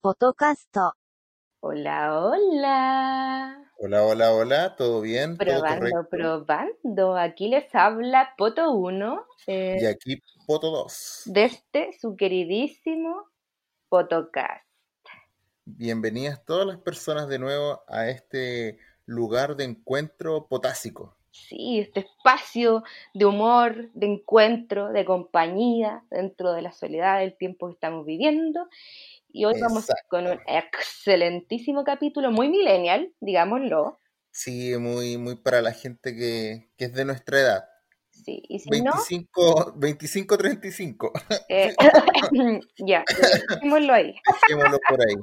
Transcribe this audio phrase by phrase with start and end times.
[0.00, 0.94] Potocasto.
[1.60, 3.72] Hola, hola.
[3.78, 5.36] Hola, hola, hola, ¿todo bien?
[5.36, 7.16] ¿Todo Probando, probando.
[7.16, 11.22] Aquí les habla Poto 1 Y aquí Poto 2.
[11.26, 13.28] desde su queridísimo
[13.88, 14.64] Potocast.
[15.64, 21.17] Bienvenidas todas las personas de nuevo a este lugar de encuentro potásico.
[21.46, 22.82] Sí, este espacio
[23.14, 28.68] de humor, de encuentro, de compañía dentro de la soledad del tiempo que estamos viviendo.
[29.30, 34.00] Y hoy vamos con un excelentísimo capítulo, muy millennial, digámoslo.
[34.30, 37.77] Sí, muy, muy para la gente que, que es de nuestra edad.
[38.28, 41.12] Sí, y si no, 25, 25, 35.
[41.48, 41.74] eh,
[42.76, 43.02] ya,
[43.48, 44.14] dejémoslo ahí.
[44.42, 45.14] Dejémoslo por ahí.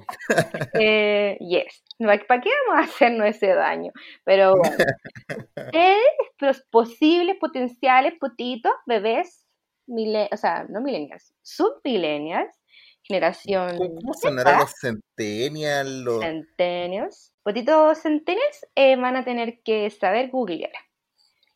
[0.74, 1.84] Eh, yes.
[2.00, 3.92] ¿Para qué vamos a hacernos ese daño?
[4.24, 4.76] Pero bueno.
[5.74, 5.98] Eh,
[6.40, 9.46] los posibles, potenciales potitos, bebés,
[9.88, 12.56] o sea, no millennials, submillennials,
[13.04, 15.90] generación ¿Cómo, cómo sonará Z, los centennials?
[15.90, 16.20] Los...
[16.22, 20.72] centennials, potitos centennials, eh, van a tener que saber googlear.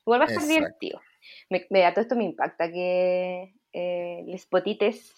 [0.05, 0.53] Igual va a ser Exacto.
[0.55, 1.01] divertido.
[1.49, 5.13] Me, me- a todo esto me impacta que eh, los potites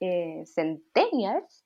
[0.00, 1.64] eh, centennials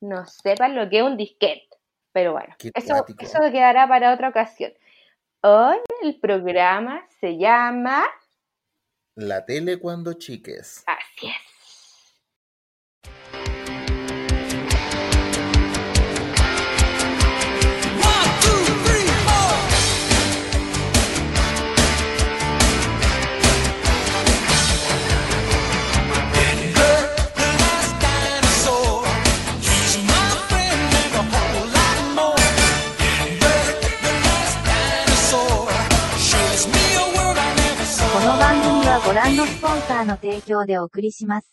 [0.00, 1.68] no sepan lo que es un disquete.
[2.12, 4.72] Pero bueno, Qué eso, eso quedará para otra ocasión.
[5.42, 8.04] Hoy el programa se llama
[9.14, 10.82] La tele cuando chiques.
[10.86, 11.47] Así es.
[39.47, 41.47] スポンサーの提供でお送りします。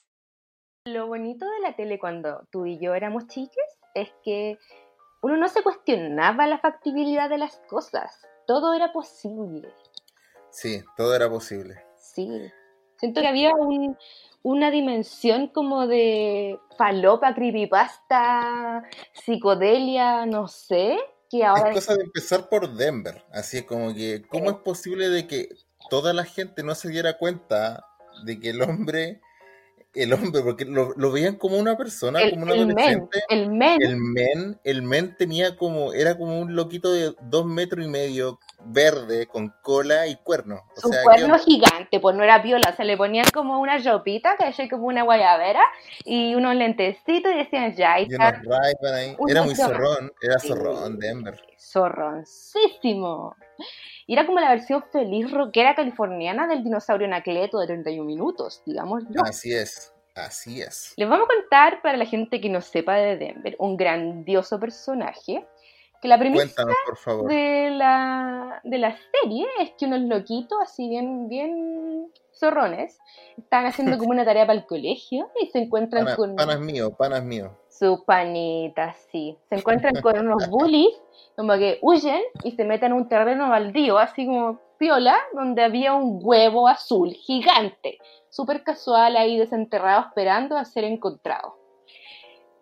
[0.86, 4.58] Lo bonito de la tele cuando tú y yo éramos chiques es que
[5.22, 8.10] uno no se cuestionaba la factibilidad de las cosas.
[8.46, 9.68] Todo era posible.
[10.50, 11.84] Sí, todo era posible.
[11.96, 12.50] Sí.
[12.96, 13.96] Siento que había un-
[14.42, 20.98] una dimensión como de falopa, creepypasta, psicodelia, no sé,
[21.30, 23.22] que ahora Es cosa de empezar por Denver.
[23.32, 25.48] Así es como que, ¿cómo es posible de que
[25.90, 27.86] toda la gente no se diera cuenta
[28.23, 29.21] de que el hombre,
[29.93, 33.23] el hombre, porque lo, lo veían como una persona, el, como un men, adolescente?
[33.29, 37.85] el men, El men, el men tenía como, era como un loquito de dos metros
[37.85, 40.61] y medio, verde, con cola y cuernos.
[40.75, 43.77] O su sea, ¿qué cuerno gigante, pues no era piola, se le ponían como una
[43.77, 45.61] ropita, que como una guayabera,
[46.03, 50.47] y unos lentecitos y decían, ya, ahí Y unos Era muy zorrón, era Sí.
[50.49, 51.41] zorrón Denver.
[51.57, 53.35] zorroncísimo.
[54.07, 59.21] Y era como la versión feliz rockera californiana del dinosaurio Anacleto de 31 minutos, digámoslo.
[59.23, 60.93] Así es, así es.
[60.97, 65.45] Les vamos a contar, para la gente que no sepa de Denver, un grandioso personaje,
[66.01, 67.29] que la premisa Cuéntanos, por favor.
[67.31, 72.97] de la, de la serie es que unos loquitos, así bien, bien zorrones,
[73.37, 76.91] estaban haciendo como una tarea para el colegio y se encuentran Pana- con panas míos,
[76.97, 77.51] panas míos.
[77.77, 79.37] Sus panitas, sí.
[79.49, 80.95] Se encuentran con unos bullies,
[81.35, 85.93] como que huyen y se meten en un terreno baldío, así como piola, donde había
[85.93, 87.99] un huevo azul gigante,
[88.29, 91.57] súper casual ahí desenterrado esperando a ser encontrado.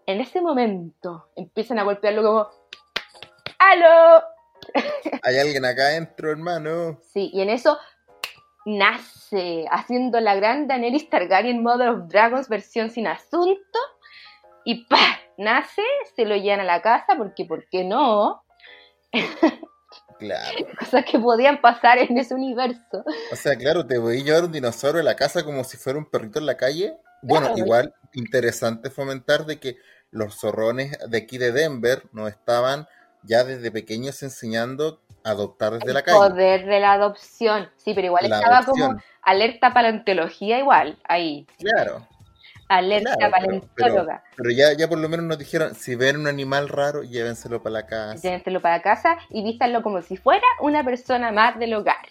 [0.06, 2.47] En ese momento empiezan a golpearlo como
[3.59, 4.24] ¡Aló!
[5.24, 7.00] Hay alguien acá adentro, hermano.
[7.01, 7.78] Sí, y en eso
[8.66, 13.80] nace, haciendo la gran Daenerys Targaryen Mother of Dragons versión sin asunto,
[14.66, 14.97] y ¡pa!
[15.38, 15.81] Nace,
[16.16, 18.44] se lo llevan a la casa, porque ¿por qué no?
[20.19, 20.57] Claro.
[20.79, 23.03] Cosas que podían pasar en ese universo.
[23.31, 26.00] O sea, claro, te voy a llevar un dinosaurio a la casa como si fuera
[26.00, 26.94] un perrito en la calle.
[27.22, 27.59] Bueno, Claro.
[27.59, 29.78] igual interesante fomentar de que
[30.12, 32.88] los zorrones de aquí de Denver nos estaban
[33.24, 36.18] ya desde pequeños enseñando a adoptar desde la calle.
[36.18, 37.69] poder de la adopción.
[37.78, 41.47] Sí, pero igual La estaba como alerta paleontología igual, ahí.
[41.57, 42.06] Claro,
[42.78, 44.24] Alerta Claro, paleontóloga.
[44.36, 47.74] pero ya, ya por lo menos nos dijeron, si ven un animal raro, llévenselo para
[47.74, 48.22] la casa.
[48.22, 52.08] Llévenselo para casa y vístanlo como si fuera una persona más del hogar.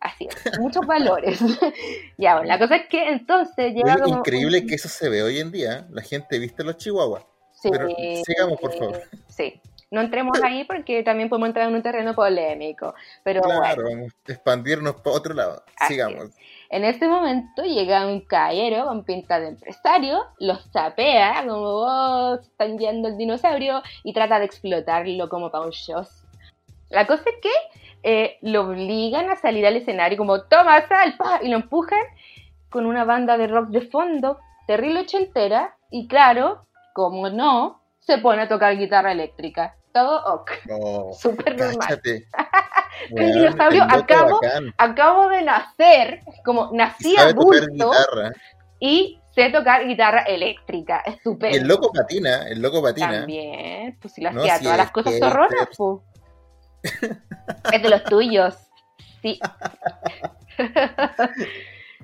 [0.00, 1.38] Así es, muchos valores.
[2.18, 5.22] ya, bueno, la cosa es que entonces llega Es como increíble que eso se ve
[5.22, 5.86] hoy en día.
[5.90, 7.24] La gente viste los chihuahuas.
[7.52, 7.88] Sí, pero
[8.26, 9.00] sigamos, por favor.
[9.28, 9.60] Sí,
[9.90, 12.94] no entremos ahí porque también podemos entrar en un terreno polémico.
[13.22, 15.64] Pero Claro, bueno, vamos a expandirnos para otro lado.
[15.78, 16.30] Así Sigamos.
[16.70, 22.78] En ese momento llega un caballero con pinta de empresario, los zapea, como vos están
[22.78, 26.04] yendo el dinosaurio, y trata de explotarlo como para un show.
[26.90, 27.50] La cosa es que
[28.02, 32.02] eh, lo obligan a salir al escenario como toma sal, pa", y lo empujan
[32.70, 38.42] con una banda de rock de fondo terrible ochentera, y claro, como no, se pone
[38.42, 39.76] a tocar guitarra eléctrica.
[39.92, 42.00] Todo ok, No, súper normal.
[43.10, 43.26] cáchate.
[43.26, 44.74] El dinosaurio el acabo- bacán.
[44.78, 47.92] Acabo de nacer, como Y nací tocar adulto
[48.80, 51.02] y sé tocar guitarra eléctrica.
[51.04, 51.66] Y el Estupendo.
[51.68, 53.20] loco patina, el loco patina.
[53.20, 56.00] También, pues si lo No, hacía si todas las cosas que- zorronas, pues.
[57.72, 58.56] Es de los tuyos.
[59.22, 59.38] Sí.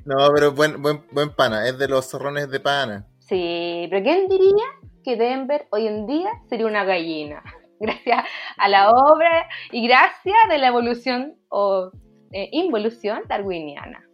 [0.04, 3.06] No, pero buen, buen, buen pana, es de los zorrones de pana.
[3.18, 4.64] Sí, pero ¿quién diría
[5.04, 7.42] que Denver hoy en día sería una gallina?
[8.04, 8.24] Gracias
[8.58, 11.90] a la obra y gracias de la evolución o
[12.30, 14.06] eh, involución darwiniana.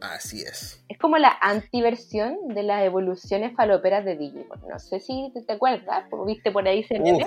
[0.00, 0.82] Así es.
[0.88, 4.60] Es como la antiversión de las evoluciones faloperas de Digimon.
[4.66, 6.86] No sé si te, te acuerdas, o viste por ahí.
[7.00, 7.22] Uf.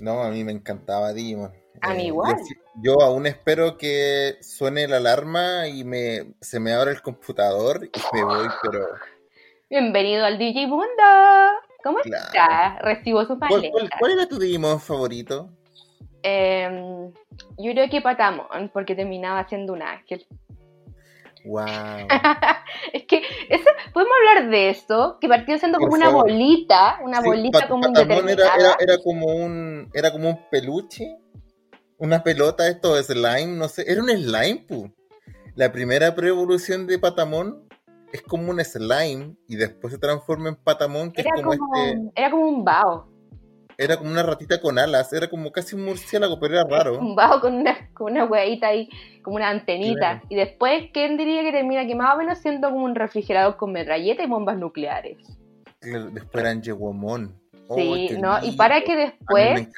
[0.00, 1.52] No, a mí me encantaba Digimon.
[1.80, 2.36] A mí Eh, igual.
[2.36, 7.84] Yo, yo aún espero que suene la alarma y me, se me abra el computador
[7.92, 8.86] y me voy, pero
[9.68, 10.86] Bienvenido al Digimundo.
[11.84, 12.24] ¿Cómo Claro.
[12.26, 12.78] estás?
[12.82, 13.70] Recibo su ¿cuál, paleta.
[13.72, 15.50] cuál, cuál era tu Digimon favorito?
[16.22, 17.12] Em,
[17.58, 20.26] yo creo que Patamon, porque terminaba siendo un ángel.
[21.44, 22.08] Wow.
[22.92, 23.18] Es que
[23.50, 27.60] eso, podemos hablar de esto, que partió siendo Por como una bolita, una Sí, bolita
[27.60, 31.18] Pat- como Patamon era, era, era como un era como un peluche,
[31.98, 34.90] una pelota esto de slime, no sé, era un slime, pu.
[35.54, 37.68] La primera preevolución de Patamon
[38.14, 41.74] es como un slime y después se transforma en Patamon, que Era es como, como,
[41.74, 43.08] este, era como un bao,
[43.76, 46.96] era como una ratita con alas, era como casi un murciélago, pero era raro.
[47.00, 48.88] un bao con una, con una hueadita ahí,
[49.22, 49.98] como una antenita.
[49.98, 50.26] Claro.
[50.28, 53.72] Y después, ¿quién diría que termina que más o menos siendo como un refrigerador con
[53.72, 55.18] metralleta y bombas nucleares?
[55.80, 57.34] Después eran Yewomon.
[57.66, 58.38] Oh, sí, qué ¿no?
[58.44, 59.68] Y para que después,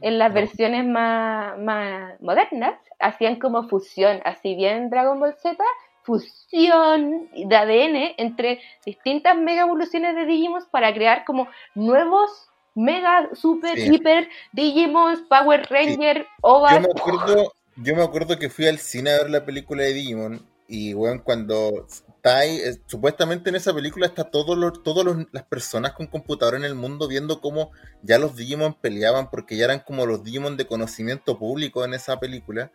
[0.00, 0.34] en las No.
[0.34, 5.62] versiones más, más modernas, hacían como fusión, así bien Dragon Ball Z,
[6.04, 13.78] fusión de ADN entre distintas mega evoluciones de Digimon para crear como nuevos mega, super,
[13.78, 13.94] Sí.
[13.94, 16.80] hiper Digimons, Power Ranger, Yo OVA.
[16.80, 20.46] me acuerdo, yo me acuerdo que fui al cine a ver la película de Digimon
[20.68, 21.86] y bueno, cuando
[22.24, 26.64] Tai, eh, supuestamente en esa película está todos los, todos las personas con computador en
[26.64, 30.66] el mundo viendo cómo ya los Digimon peleaban porque ya eran como los Digimon de
[30.66, 32.72] conocimiento público en esa película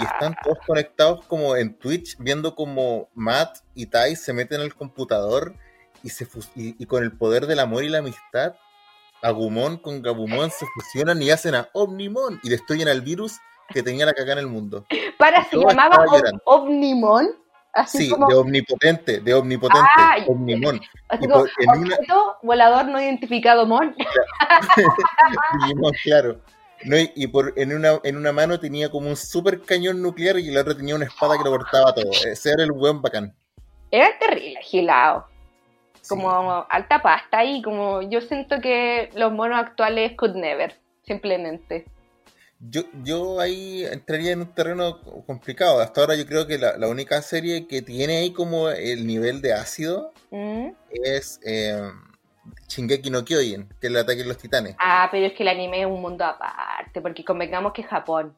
[0.00, 4.74] y están todos conectados como en Twitch viendo como Matt y Tai se meten al
[4.74, 5.54] computador
[6.02, 6.26] y se
[6.56, 8.56] y, y con el poder del amor y la amistad
[9.22, 13.38] Agumon con Gabumon se fusionan y hacen a Omnimon y destruyen al virus
[13.68, 14.84] que tenía la caca en el mundo.
[15.16, 16.04] Para, se llamaba.
[16.44, 17.28] Omnimon,
[17.72, 20.16] así Sí, como, de omnipotente, de omnipotente, Ah.
[20.26, 20.80] Omnimon.
[21.08, 21.44] así como
[21.76, 21.96] una-
[22.42, 23.94] volador no identificado Mon.
[25.62, 26.40] Digimon, claro.
[26.84, 30.50] No, y por, en, una, en una mano tenía como un super cañón nuclear y
[30.50, 32.10] la otra tenía una espada que lo cortaba todo.
[32.10, 33.34] Ese era el buen bacán.
[33.90, 35.26] Era terrible, agilado.
[36.00, 36.08] Sí.
[36.08, 41.84] como alta pasta y como yo siento que los monos actuales could never, simplemente.
[42.60, 45.80] Yo, yo ahí entraría en un terreno complicado.
[45.80, 49.40] Hasta ahora yo creo que la, la única serie que tiene ahí como el nivel
[49.40, 50.68] de ácido ¿Mm?
[50.90, 51.80] es eh,
[52.68, 54.76] Shingeki no Kyojin, que es el ataque de los titanes.
[54.78, 58.36] Ah, pero es que el anime es un mundo aparte, porque convengamos que Japón,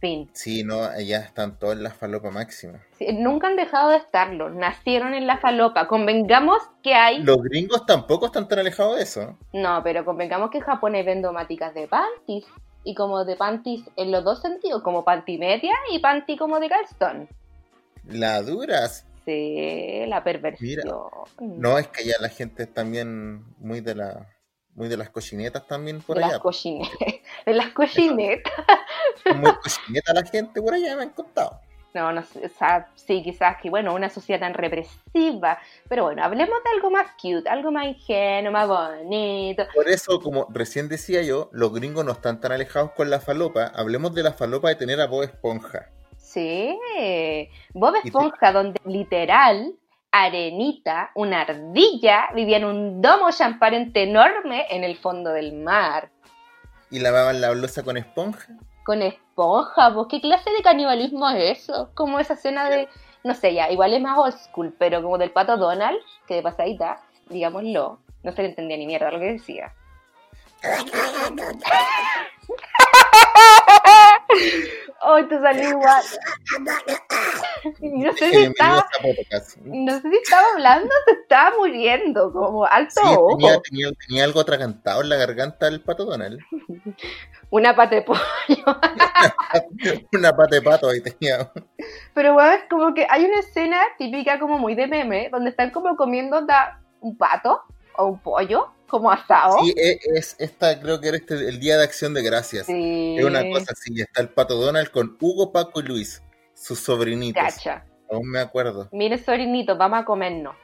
[0.00, 0.28] fin.
[0.32, 2.82] Sí, no, allá están todas las falopas máximas.
[2.98, 5.86] Sí, nunca han dejado de estarlo, nacieron en la falopa.
[5.86, 9.38] Convengamos que hay, Los gringos tampoco están tan alejados de eso.
[9.52, 12.46] no, pero convengamos que en Japón hay vendomáticas de panties,
[12.84, 16.68] y como de panties en los dos sentidos, como panty media y panty como de
[16.68, 17.28] calzón.
[18.06, 19.06] La duras.
[19.24, 20.88] Sí, la perversión.
[21.38, 24.26] No, es que allá la gente es también muy de la
[24.74, 26.38] muy de las cochinetas también por de las allá.
[26.40, 26.98] cochinetas.
[27.44, 28.52] De las cochinetas.
[29.36, 31.60] Muy cochineta la gente por allá, me han contado.
[31.92, 36.22] No, no sé, o sea, sí, quizás que, bueno, una sociedad tan represiva, pero bueno,
[36.22, 39.64] hablemos de algo más cute, algo más ingenuo, más bonito.
[39.74, 43.72] Por eso, como recién decía yo, los gringos no están tan alejados con la falopa.
[43.74, 45.88] Hablemos de la falopa de tener a Bob Esponja.
[46.16, 46.78] Sí,
[47.74, 49.72] Bob te- Esponja, donde literal,
[50.12, 56.10] Arenita, una ardilla, vivía en un domo transparente enorme en el fondo del mar.
[56.90, 58.46] Y lavaban la blusa con esponja.
[58.84, 61.90] Con esponja, pues, ¿qué clase de canibalismo es eso?
[61.94, 62.88] Como esa escena de,
[63.24, 66.42] no sé, ya, igual es más old school, pero como del pato Donald, que de
[66.42, 69.72] pasadita, digámoslo, no se le entendía ni mierda lo que decía.
[75.02, 76.02] ¡Ay, te salió igual!
[77.82, 78.86] No sé si estaba,
[79.66, 83.36] no sé si estaba hablando o se estaba muriendo, como alto Sí, ojo.
[83.36, 86.38] tenía, tenía- tenía algo atragantado en la garganta del pato Donald.
[87.50, 88.20] Una pata de pollo.
[90.14, 91.50] Una pata de pato ahí tenía.
[92.14, 95.70] Pero bueno, es como que hay una escena típica como muy de meme, donde están
[95.70, 97.62] como comiendo onda un pato
[97.96, 99.58] o un pollo como asado.
[99.62, 102.66] Sí, e- es, esta, creo que era este, el Día de Acción de Gracias.
[102.66, 103.16] Sí.
[103.18, 106.22] Es una cosa así, está el Pato Donald con Hugo, Paco y Luis,
[106.54, 107.42] sus sobrinitos.
[107.42, 107.84] Cacha.
[108.10, 108.88] Aún me acuerdo.
[108.92, 110.56] Mire, sobrinito, vamos a comernos.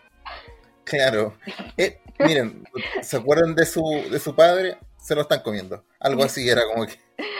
[0.84, 1.34] Claro.
[1.76, 2.64] Eh, miren,
[3.02, 4.78] ¿se acuerdan de su, de su padre?
[5.00, 5.84] Se lo están comiendo.
[6.00, 6.94] Algo así era como que...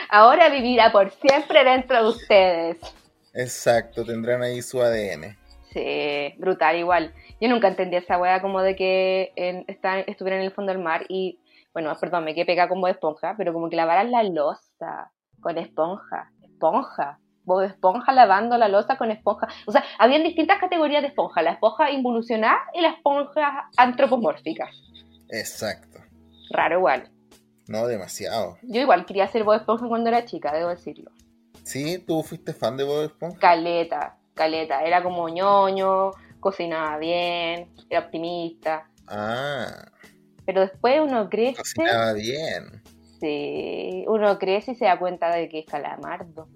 [0.09, 2.77] Ahora vivirá por siempre dentro de ustedes.
[3.33, 5.37] Exacto, tendrán ahí su ADN.
[5.73, 7.13] Sí, brutal igual.
[7.41, 10.81] Yo nunca entendí esa wea como de que en, está- estuviera en el fondo del
[10.81, 11.39] mar y,
[11.73, 15.57] bueno, perdón, me quedé pegada con Bob Esponja, pero como que lavaran la losa con
[15.57, 16.31] esponja.
[16.41, 17.19] Esponja.
[17.43, 19.47] Bob Esponja lavando la losa con esponja.
[19.67, 21.41] O sea, habían distintas categorías de esponja.
[21.41, 24.69] La esponja involucionada y la esponja antropomórfica.
[25.29, 25.99] Exacto.
[26.49, 27.09] Raro igual.
[27.67, 28.57] No, demasiado.
[28.63, 31.11] Yo igual quería ser Bob Esponja cuando era chica, debo decirlo.
[31.63, 31.99] ¿Sí?
[31.99, 33.37] ¿Tú fuiste fan de Bob Esponja?
[33.39, 34.83] Caleta, caleta.
[34.85, 38.87] Era como ñoño, cocinaba bien, era optimista.
[39.07, 39.89] Ah,
[40.45, 42.81] Pero después uno crece, cocinaba bien.
[43.19, 46.47] sí, uno crece y se da cuenta de que es calamardo.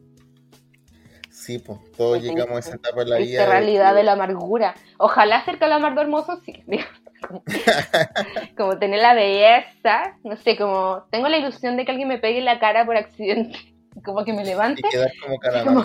[1.30, 3.42] Sí, pues todos llegamos a esa etapa de la vida.
[3.44, 4.76] de- realidad de la amargura.
[5.00, 6.54] Ojalá ser calamardo hermoso, sí.
[7.28, 7.44] como,
[8.58, 12.40] como tener la belleza, no sé, como tengo la ilusión de que alguien me pegue
[12.40, 13.58] en la cara por accidente,
[14.06, 15.84] como que me levante, Y quedar como como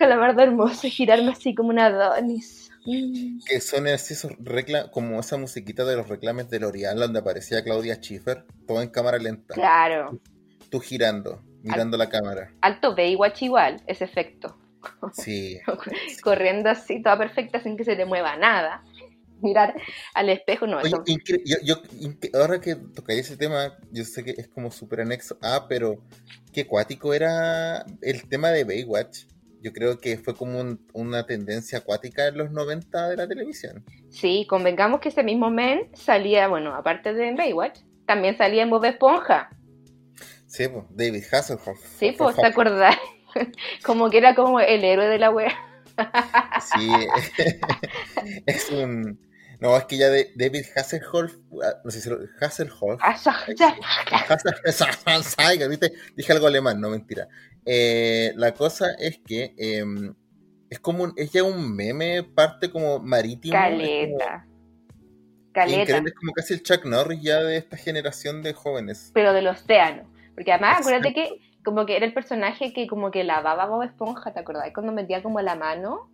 [0.00, 0.42] calamardo.
[0.42, 2.70] hermoso girarme así como una Adonis.
[2.86, 3.38] Mm.
[3.46, 7.62] Que son así esos recla como esa musiquita de los reclames de L'Oreal donde aparecía
[7.62, 9.54] Claudia Schiffer, todo en cámara lenta.
[9.54, 10.18] Claro,
[10.70, 12.52] Tú girando, mirando la cámara.
[12.62, 14.56] alto Baywatch igual, ese efecto.
[15.12, 15.58] Sí.
[16.22, 18.82] Corriendo así, toda perfecta, sin que se le mueva nada.
[19.42, 19.74] Mirar
[20.14, 24.04] al espejo, no, Oye, eso incre- yo, yo- inque- ahora que tocáis ese tema, yo
[24.04, 25.38] sé que es como súper anexo.
[25.42, 26.02] Ah, pero
[26.52, 29.24] qué acuático era el tema de Baywatch.
[29.62, 33.84] Yo creo que fue como un- una tendencia acuática en los 90 de la televisión.
[34.10, 38.70] Sí, convengamos que ese mismo men salía, bueno, aparte de en Baywatch, también salía en
[38.70, 39.50] Bob Esponja.
[40.46, 41.78] Sí, pues, David Hasselhoff.
[41.98, 42.96] Sí, pues, ¿te acordás?
[43.84, 45.54] como que era como el héroe de la wea.
[46.74, 46.90] Sí,
[48.46, 49.20] es un...
[49.60, 52.08] No, es que ya de David Hasselhoff, ah, no sé si.
[52.40, 52.98] Hasselhoff.
[53.02, 53.10] Ah.
[54.26, 55.82] Hasselhoff.
[56.16, 57.28] Dije algo alemán, no mentira.
[57.66, 59.84] Eh, la cosa es que eh,
[60.70, 63.54] es como un, es ya un meme, parte como marítimo.
[63.54, 64.46] como- Caleta.
[65.52, 65.82] Caleta.
[65.82, 69.10] Increíble, es como casi el Chuck Norris ya de esta generación de jóvenes.
[69.14, 70.08] Pero del océano.
[70.34, 74.32] Porque además, acuérdate que como que era el personaje que como que lavaba Bob Esponja,
[74.32, 74.70] ¿te acordás?
[74.72, 76.10] Cuando metía como la mano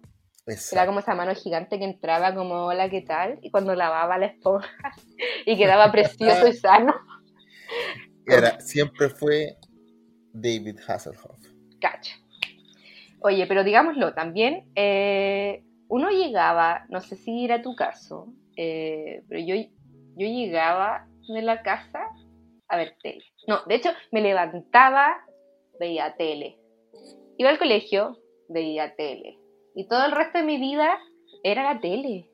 [0.73, 3.39] Era como esa mano gigante que entraba como, hola, ¿qué tal?
[3.43, 4.69] Y cuando lavaba la esponja
[5.47, 6.95] y quedaba precioso y sano.
[8.27, 9.57] Era, siempre fue
[10.41, 11.39] David Hasselhoff.
[11.81, 12.15] Cacha.
[13.21, 19.41] Oye, pero digámoslo, también eh, uno llegaba, no sé si era tu caso, eh, pero
[19.41, 19.55] yo,
[20.17, 22.01] yo llegaba de la casa
[22.69, 23.25] a ver tele.
[23.49, 25.25] No, de hecho, me levantaba,
[25.81, 26.59] veía tele.
[27.39, 29.39] Iba al colegio, veía tele.
[29.75, 30.99] Y todo el resto de mi vida
[31.43, 32.29] era la tele.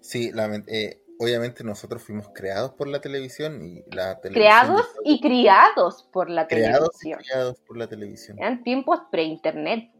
[0.00, 4.32] Sí, lament- eh, obviamente nosotros fuimos creados por la televisión y la televisión.
[4.32, 7.18] Creados y criados por la creados y televisión.
[7.20, 8.38] criados por la televisión.
[8.38, 9.90] Eran tiempos pre-internet.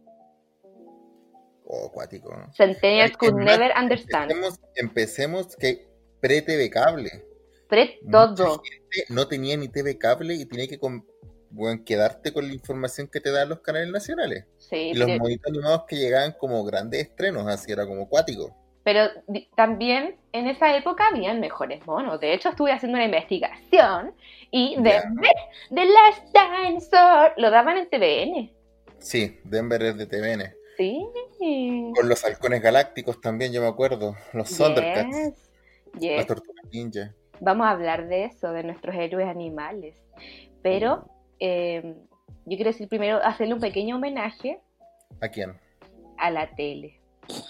[1.64, 2.36] Oh, acuático.
[2.36, 2.52] ¿no?
[2.52, 4.30] Centennials could más, never understand.
[4.30, 5.88] Empecemos, empecemos que
[6.20, 7.24] pre-TV cable.
[7.68, 8.62] Pre Mucha todo.
[8.62, 11.06] gente no tenía ni TV cable y tenía que con-
[11.50, 14.46] bueno, quedarte con la información que te dan los canales nacionales.
[14.58, 18.54] Sí, Y los pero- monitos animados que llegaban como grandes estrenos, así era como acuático.
[18.84, 19.08] Pero
[19.54, 22.18] también en esa época habían mejores monos.
[22.20, 24.14] De hecho, estuve haciendo una investigación
[24.50, 25.02] y de Ya.
[25.70, 26.36] The Last
[26.66, 28.50] Dinosaur lo daban en TVN.
[28.98, 30.54] Sí, Denver es de TVN.
[30.76, 31.06] Sí.
[31.94, 34.16] Con los halcones galácticos también, yo me acuerdo.
[34.32, 35.50] Los Thundercats, Yes.
[36.00, 36.16] Yes.
[36.16, 37.14] las tortugas ninja.
[37.40, 40.00] Vamos a hablar de eso, de nuestros héroes animales.
[40.62, 41.06] Pero
[41.40, 41.94] eh,
[42.46, 44.60] yo quiero decir primero, hacerle un pequeño homenaje
[45.20, 45.52] ¿A quién?
[46.18, 46.98] a la tele.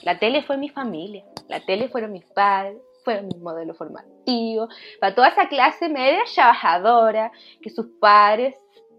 [0.02, 5.14] La tele fue mi familia, la tele fueron mis padres, fueron mis modelos formativos, para
[5.14, 8.54] toda esa clase media trabajadora que sus padres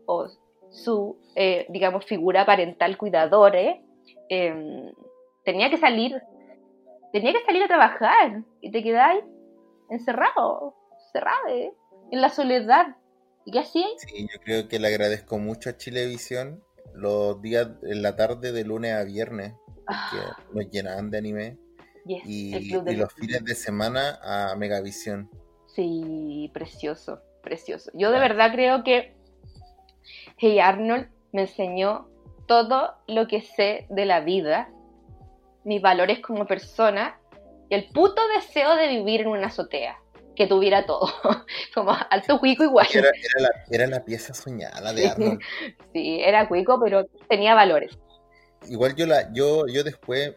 [0.06, 0.28] o
[0.72, 3.78] su, eh, digamos, figura parental cuidadora
[4.30, 4.92] eh,
[5.46, 6.22] tenía que salir,
[7.12, 9.24] tenía que salir a trabajar y te quedáis
[9.90, 10.76] encerrado,
[11.12, 11.76] cerrado,
[12.12, 12.98] en la soledad.
[13.46, 13.92] ¿Y qué hacías?
[13.98, 16.64] Sí, yo creo que le agradezco mucho a Chilevisión
[16.94, 19.54] los días en la tarde de lunes a viernes,
[19.86, 21.58] que Ah, nos llenaban de anime,
[22.06, 25.30] yes, y, los fines de semana a Megavisión.
[25.68, 27.92] Sí, precioso, precioso.
[27.94, 29.16] Yo de verdad creo que
[30.38, 32.08] Hey Arnold me enseñó
[32.48, 34.70] todo lo que sé de la vida,
[35.64, 37.20] mis valores como persona
[37.70, 39.98] Y el puto deseo de vivir en una azotea,
[40.36, 41.08] que tuviera todo.
[41.74, 42.88] Como alto cuico igual.
[42.94, 45.40] Era, era la, era la pieza soñada de Arnold.
[45.94, 47.98] Sí, era cuico, pero tenía valores.
[48.68, 50.36] Igual yo la, yo, yo después,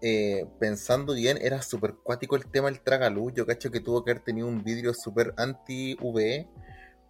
[0.00, 3.32] eh, pensando bien, era súper cuático el tema del tragaluz.
[3.34, 6.46] Yo cacho que tuvo que haber tenido un vidrio súper anti-UV.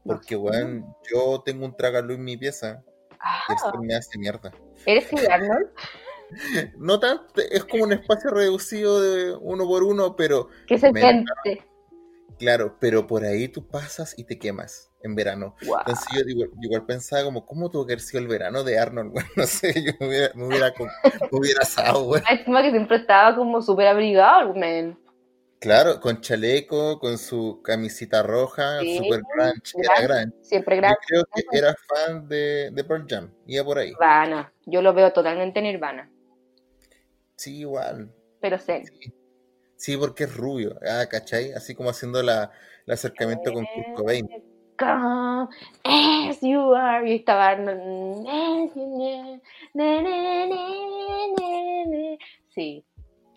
[0.05, 2.83] Porque, weón, yo tengo un tragaluz en mi pieza
[3.13, 4.53] y Ah, eso me hace mierda.
[4.87, 5.71] ¿Eres Arnold?
[6.79, 11.63] No tanto, es como un espacio reducido de uno por uno, pero Que se siente.
[12.39, 15.55] claro, pero por ahí tú pasas y te quemas en verano.
[15.67, 15.81] Guau.
[15.81, 19.13] Entonces yo yo igual pensaba como, ¿cómo tuvo que haber sido el verano de Arnold?
[19.15, 22.23] Bueno, no sé, yo me hubiera, me hubiera, me hubiera asado, güey.
[22.23, 24.99] Que siempre estaba como súper abrigado, man.
[25.59, 30.23] Claro, con chaleco, con su camisita roja, Sí, super grunge, era grunge.
[30.25, 30.45] grunge.
[30.45, 30.99] Siempre Yo grande.
[31.07, 33.91] creo que era fan de, de Pearl Jam, iba por ahí.
[33.91, 34.53] Nirvana.
[34.67, 36.11] Yo lo veo totalmente Nirvana.
[37.37, 38.13] Sí, igual.
[38.41, 38.83] Pero sé.
[39.77, 41.53] Sí, porque es rubio, ah, ¿cachai?
[41.53, 42.51] Así como haciendo la,
[42.87, 44.29] el acercamiento con Kurt Cobain.
[44.87, 45.49] Come
[46.31, 47.09] as you are.
[47.11, 48.27] Y estaba Arnold.
[52.55, 52.85] Sí.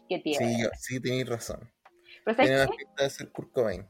[0.09, 0.47] Qué tierno.
[0.47, 1.71] Sí, yo, sí, tenéis razón.
[2.23, 3.87] Pero ¿sabes Tiene una pinta de ser Kurt Cobain.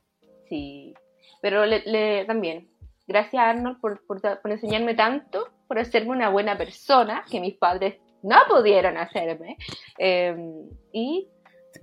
[0.49, 0.93] Sí,
[1.41, 2.69] pero le, le- también,
[3.07, 7.95] gracias Arnold por, por, por enseñarme tanto, por hacerme una buena persona, que mis padres
[8.23, 9.57] no pudieron hacerme.
[9.97, 10.35] Eh,
[10.93, 11.27] y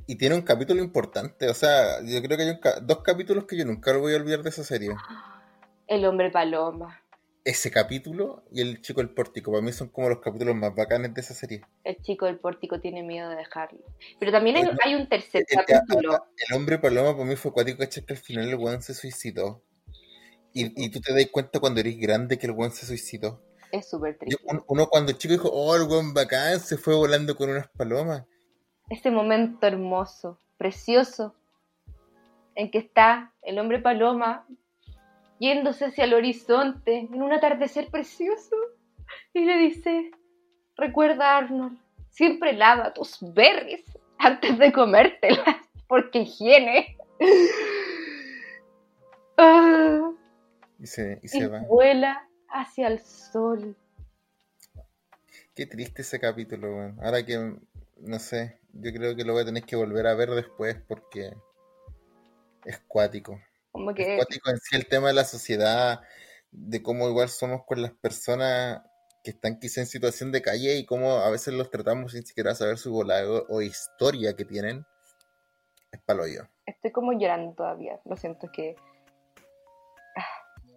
[0.07, 3.45] Y tiene un capítulo importante, o sea, yo creo que hay un ca- dos capítulos
[3.45, 4.91] que yo nunca lo voy a olvidar de esa serie.
[5.94, 7.00] El hombre paloma,
[7.44, 11.12] Ese capítulo y el chico del pórtico, para mí son como los capítulos más bacanes
[11.12, 11.62] de esa serie.
[11.84, 13.80] el chico del pórtico tiene miedo de dejarlo.
[14.20, 16.26] Pero también hay, un tercer El, capítulo.
[16.49, 17.78] el hombre paloma para mí fue cuático.
[17.78, 19.62] Que al final el weón se suicidó.
[20.54, 23.42] Y, y tú te das cuenta cuando eres grande que el weón se suicidó.
[23.72, 24.40] Es súper triste.
[24.44, 28.25] un- uno cuando chico dijo, oh, el weón bacán, se fue volando con unas palomas.
[28.88, 31.34] Ese momento hermoso, precioso,
[32.54, 34.46] en que está el hombre paloma
[35.42, 38.55] yéndose hacia el horizonte en un atardecer precioso
[39.35, 40.12] y le dice,
[40.76, 41.76] recuerda Arnold,
[42.11, 43.83] siempre lava tus berries
[44.18, 45.57] antes de comértelas,
[45.88, 46.96] porque higiene.
[49.38, 50.12] Ah,
[50.78, 51.61] Y se, y y se va.
[51.61, 53.74] vuela hacia el sol.
[55.57, 56.94] Qué triste ese capítulo.
[57.02, 57.57] Ahora que,
[57.96, 61.35] no sé, yo creo que lo voy a tener que volver a ver después porque
[62.66, 63.40] es cuático.
[63.72, 66.02] Como que en sí el tema de la sociedad,
[66.50, 68.82] de cómo igual somos con las personas
[69.24, 72.54] que están quizá en situación de calle y cómo a veces los tratamos sin siquiera
[72.54, 74.85] saber su volado o historia que tienen.
[75.90, 76.42] Es palo yo.
[76.66, 78.00] estoy como llorando todavía.
[78.04, 78.76] Lo siento, es que.
[80.16, 80.26] ah,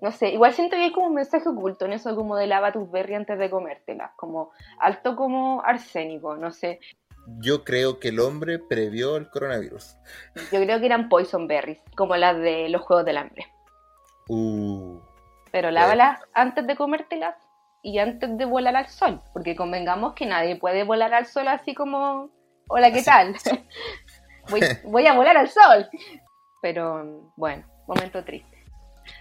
[0.01, 2.71] No sé, igual siento que hay como un mensaje oculto en eso como de lava
[2.71, 6.79] tus berries antes de comértelas, como alto como arsénico, no sé.
[7.39, 9.97] Yo creo que el hombre previó el coronavirus.
[10.51, 13.47] Yo creo que eran poison berries, como las de los Juegos del Hambre.
[14.27, 14.99] Uh,
[15.51, 17.35] Pero lávalas antes de comértelas
[17.81, 21.75] y antes de volar al sol, porque convengamos que nadie puede volar al sol así
[21.75, 22.31] como,
[22.67, 23.35] hola, ¿qué tal?
[24.49, 25.87] voy, voy a volar al sol.
[26.61, 28.57] Pero bueno, momento triste.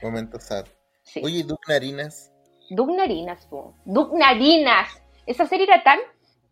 [0.03, 0.67] momento sad.
[1.03, 1.21] Sí.
[1.23, 2.33] Oye, Duke Narinas.
[2.71, 3.75] Doug Narinas, po.
[3.85, 4.89] Doug Narinas.
[5.27, 5.99] Esa serie era tan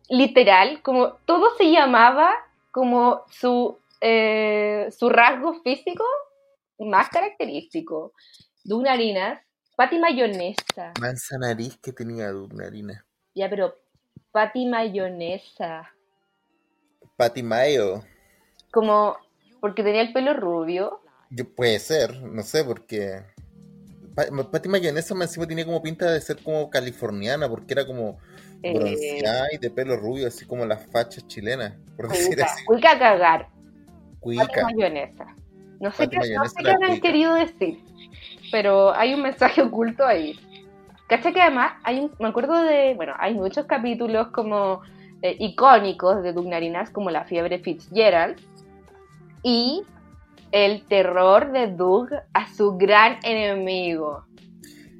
[0.09, 2.33] literal, como todo se llamaba
[2.71, 6.03] como su, eh, su rasgo físico
[6.79, 8.13] más característico.
[8.63, 9.41] Doug Narinas,
[9.75, 10.93] Patty Mayonesa.
[10.99, 13.03] Mansa nariz que tenía Duke Narinas.
[13.35, 13.75] Ya, pero
[14.31, 15.89] Patty Mayonesa.
[17.17, 18.03] Patty Mayo.
[18.71, 19.17] Como,
[19.61, 21.01] porque tenía el pelo rubio.
[21.29, 23.23] Yo, puede ser, no sé, porque.
[24.15, 28.19] Pa- Patty Mayonesa más encima tenía como pinta de ser como californiana, porque era como
[28.63, 32.63] Eh, bronceada y de pelo rubio, así como las fachas chilenas, por decir así.
[32.63, 33.49] cuica a cagar.
[34.21, 34.63] Cuica.
[34.63, 35.35] Mayonesa.
[35.81, 37.01] No sé qué, no Mayonesa sé qué cuica.
[37.01, 37.83] querido decir,
[38.51, 40.39] pero hay un mensaje oculto ahí.
[41.09, 44.81] ¿Cacha que además hay me acuerdo de, bueno, hay muchos capítulos como
[45.21, 48.39] eh, icónicos de Doug Narinas, como la fiebre Fitzgerald
[49.43, 49.83] y
[50.53, 54.25] el terror de Doug a su gran enemigo.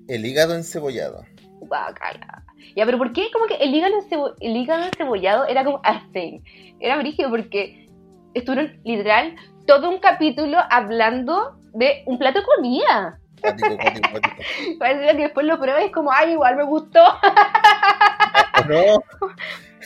[0.09, 1.23] El hígado encebollado.
[1.61, 2.43] Guácala.
[2.75, 3.27] Ya, pero ¿por qué?
[3.31, 6.39] Como que el hígado, encebo- el hígado encebollado era como a thing.
[6.79, 7.89] Era brígido porque
[8.33, 9.35] estuvieron literal
[9.67, 13.19] todo un capítulo hablando de un plato de comida.
[14.79, 17.01] Parece que después lo pruebas y es como, ay, igual me gustó.
[18.69, 19.03] No.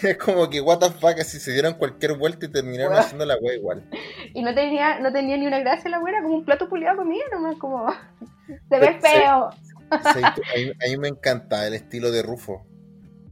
[0.04, 3.04] Es como que, what the fuck, así se dieron cualquier vuelta y terminaron Bueno.
[3.04, 3.84] haciendo la wea igual.
[4.36, 7.04] Y no tenía, no tenía ni una gracia la buena, como un plato puliado de
[7.04, 7.92] comida, nomás como,
[8.70, 9.50] se ve feo.
[10.13, 12.65] Sí, a, mí, a mí me encanta el estilo de Rufo.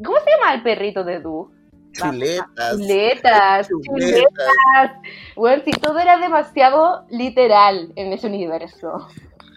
[0.03, 1.55] ¿Cómo se llama el perrito de Du?
[1.95, 2.71] chuletas.
[2.71, 4.91] Chuletas, chuletas.
[5.35, 9.07] Bueno, si todo era demasiado literal en ese universo.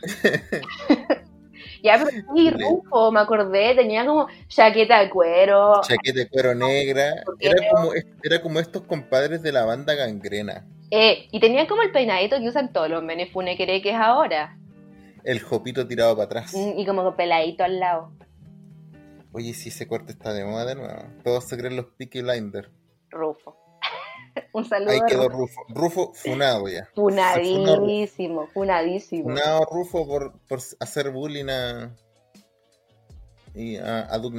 [1.82, 5.80] ya, pero sí, Rufo, me acordé, tenía como chaqueta de cuero.
[5.82, 7.22] Chaqueta de cuero negra.
[7.40, 10.66] Era como, era como estos compadres de la banda gangrena.
[10.90, 14.56] Eh, y tenía como el peinadito que usan todos los menes funequereques ahora.
[15.24, 16.54] El jopito tirado para atrás.
[16.54, 18.12] Mm, Y como peladito al lado.
[19.32, 21.02] Oye, si ese corte está de moda de nuevo.
[21.22, 22.70] Todos se creen los Peaky Blinders.
[23.10, 23.56] Rufo.
[24.52, 24.90] Un saludo.
[24.90, 25.60] Ahí quedó Rufo.
[25.68, 26.12] Rufo.
[26.14, 26.88] Funado ya.
[26.94, 29.24] Funadísimo, funadísimo.
[29.24, 31.94] Funado Rufo por, por hacer bullying a,
[33.54, 34.34] y a, a Doug.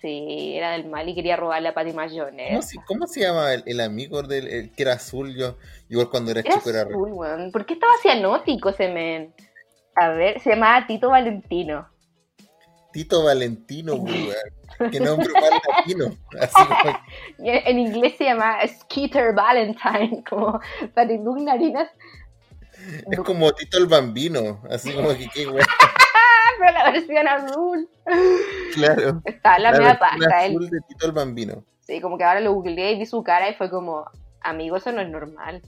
[0.00, 2.68] Sí, era del mal y quería robarle a Patty ¿Cómo Mayones.
[2.68, 5.34] se, cómo se llama el, el amigo del el que era azul?
[5.34, 5.56] Yo,
[5.88, 7.50] igual cuando era, Era chico era azul.
[7.52, 9.34] ¿Por qué estaba cianótico ese men?
[9.96, 11.88] A ver, se llamaba Tito Valentino.
[12.92, 14.90] Tito Valentino, weón.
[14.90, 16.16] Qué nombre más latino.
[16.40, 16.98] Así como,
[17.38, 20.60] Y En inglés se llamaba Skeeter Valentine, como
[20.94, 21.88] Doug Narinas.
[23.10, 24.62] es como Tito el Bambino.
[24.70, 25.66] Así como que qué weón.
[26.58, 27.88] Pero la versión azul.
[28.74, 29.22] Claro.
[29.24, 30.52] En la, La media él.
[30.52, 31.64] azul de Tito el Bambino.
[31.80, 34.04] Sí, como que ahora lo googleé y vi su cara y fue como,
[34.40, 35.62] amigo, eso no es normal.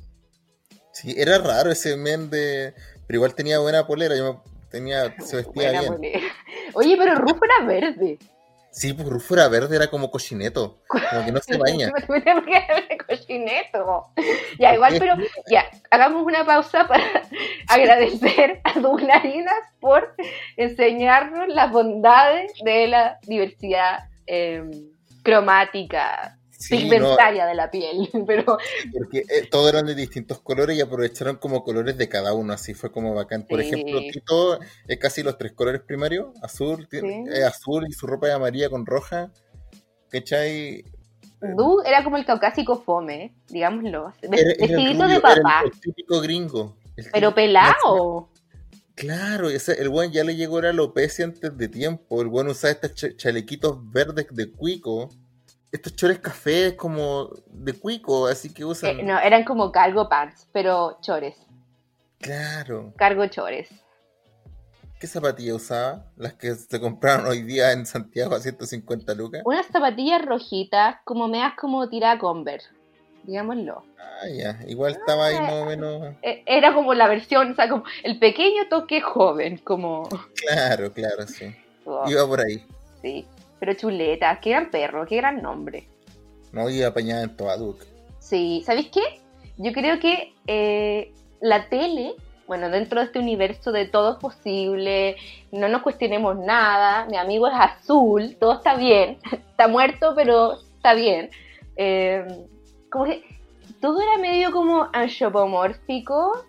[0.93, 2.75] Sí, era raro ese men de.
[3.07, 4.17] Pero igual tenía buena polera.
[4.17, 4.41] Yo me-
[4.71, 5.95] tenía, se vestía Buena bien.
[5.95, 6.21] polera.
[6.75, 8.19] Oye, pero Rufo era verde.
[8.71, 10.81] Sí, pues Rufo era verde, era como cochineto.
[10.89, 11.93] Como que no se baña.
[13.07, 14.07] Cochineto.
[14.59, 15.15] Ya, igual, pero
[15.49, 17.05] ya, hagamos una pausa para
[17.69, 19.23] agradecer a Douglas
[19.81, 20.15] por
[20.57, 24.65] enseñarnos las bondades de la diversidad eh,
[25.23, 26.37] cromática,
[26.69, 28.09] Sí, no, pigmentaria de la piel.
[28.27, 28.59] Pero
[28.93, 32.75] porque eh, todos eran de distintos colores y aprovecharon como colores de cada uno, así
[32.75, 33.43] fue como bacán.
[33.47, 33.67] Por Sí.
[33.69, 36.99] ejemplo, Tito es casi los tres colores primarios, azul, Sí.
[37.03, 39.31] eh, azul y su ropa es amarilla con roja.
[40.11, 40.85] ¿Cachai?
[41.57, 44.13] Du era como el caucásico fome, digámoslo.
[44.23, 46.77] Vestidito de rubio, era el- papá, el típico gringo.
[46.97, 48.29] El pero típico- pelado.
[48.95, 52.23] Claro, ese, el buen ya le llegó la alopecia antes de tiempo.
[52.23, 55.09] El buen usaba estos cha- chalequitos verdes de cuico.
[55.75, 59.01] Estos chores cafés como de cuico, así que usan.
[59.01, 61.35] Eh, no, eran como cargo pants, pero chores.
[62.21, 62.93] Claro.
[62.97, 63.69] Cargo chores.
[65.01, 66.07] ¿Qué zapatilla usaba?
[66.17, 69.43] Las que se compraron hoy día en Santiago a 150 lucas.
[69.45, 72.69] Unas zapatillas rojitas, como meas como tira Converse,
[73.25, 73.85] digámoslo.
[73.99, 74.61] Ah, ya.
[74.69, 76.15] Igual estaba ahí más o menos.
[76.23, 80.09] Eh, Era como la versión, o sea, como el pequeño toque joven, como...
[80.47, 81.53] Claro, claro, sí.
[81.85, 82.65] oh, Iba por ahí.
[83.03, 83.27] sí.
[83.65, 85.89] Pero chuleta, qué gran perro, qué gran nombre.
[86.53, 87.83] No iba apañada en Toaduc.
[88.19, 89.01] Sí, ¿sabéis qué?
[89.57, 92.13] Yo creo que eh, la tele,
[92.47, 95.17] bueno, dentro de este universo de todo es posible,
[95.51, 100.93] no nos cuestionemos nada, mi amigo es azul, todo está bien, está muerto, pero está
[100.93, 101.31] bien.
[101.77, 102.23] Eh,
[102.91, 103.25] como que
[103.81, 106.45] todo era medio como anthropomórfico,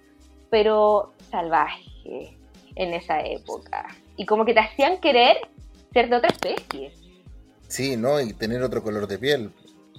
[0.49, 2.35] pero salvaje
[2.75, 3.87] en esa época.
[4.17, 5.37] Y como que te hacían querer
[5.93, 7.04] ser de otra especie.
[7.75, 8.21] Sí, ¿no?
[8.21, 9.51] Y tener otro color de piel.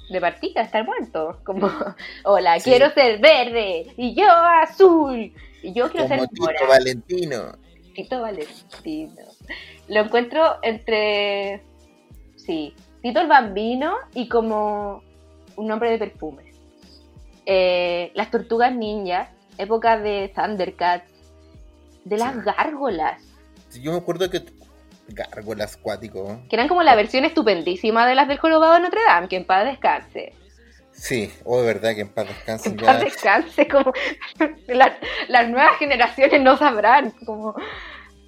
[0.09, 1.41] de partida, estar muerto.
[1.45, 1.69] Como,
[2.25, 2.71] hola, Sí.
[2.71, 6.69] quiero ser verde y yo azul y yo quiero Como ser Tito.
[6.69, 7.53] Valentino.
[7.95, 9.23] Tito Valentino.
[9.89, 11.61] Lo encuentro entre,
[12.37, 15.03] sí, Tito el Bambino y como
[15.57, 16.53] un nombre de perfume.
[17.45, 21.11] Eh, las tortugas ninjas, época de Thundercats,
[22.05, 22.41] de las Sí.
[22.45, 23.23] gárgolas,
[23.83, 24.41] Yo me acuerdo que.
[25.09, 26.43] Gárgolas cuático.
[26.49, 29.45] que eran como la versión estupendísima de las del jorobado de Notre Dame, que en
[29.45, 30.33] paz descanse.
[30.93, 32.87] Sí, o de verdad que en paz Que descansen en ya.
[32.87, 33.93] paz descanse, como
[34.69, 37.55] la- las nuevas generaciones no sabrán, como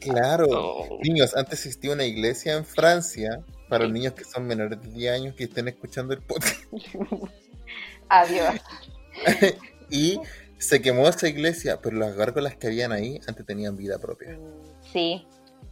[0.00, 0.46] Claro.
[0.50, 0.98] Oh.
[1.02, 5.12] Niños, antes existía una iglesia en Francia para los niños que son menores de 10
[5.12, 6.62] años que estén escuchando el podcast.
[8.08, 8.54] adiós.
[9.90, 10.20] Y
[10.58, 14.38] se quemó esa iglesia, pero las gárgolas que habían ahí antes tenían vida propia.
[14.92, 15.26] Sí,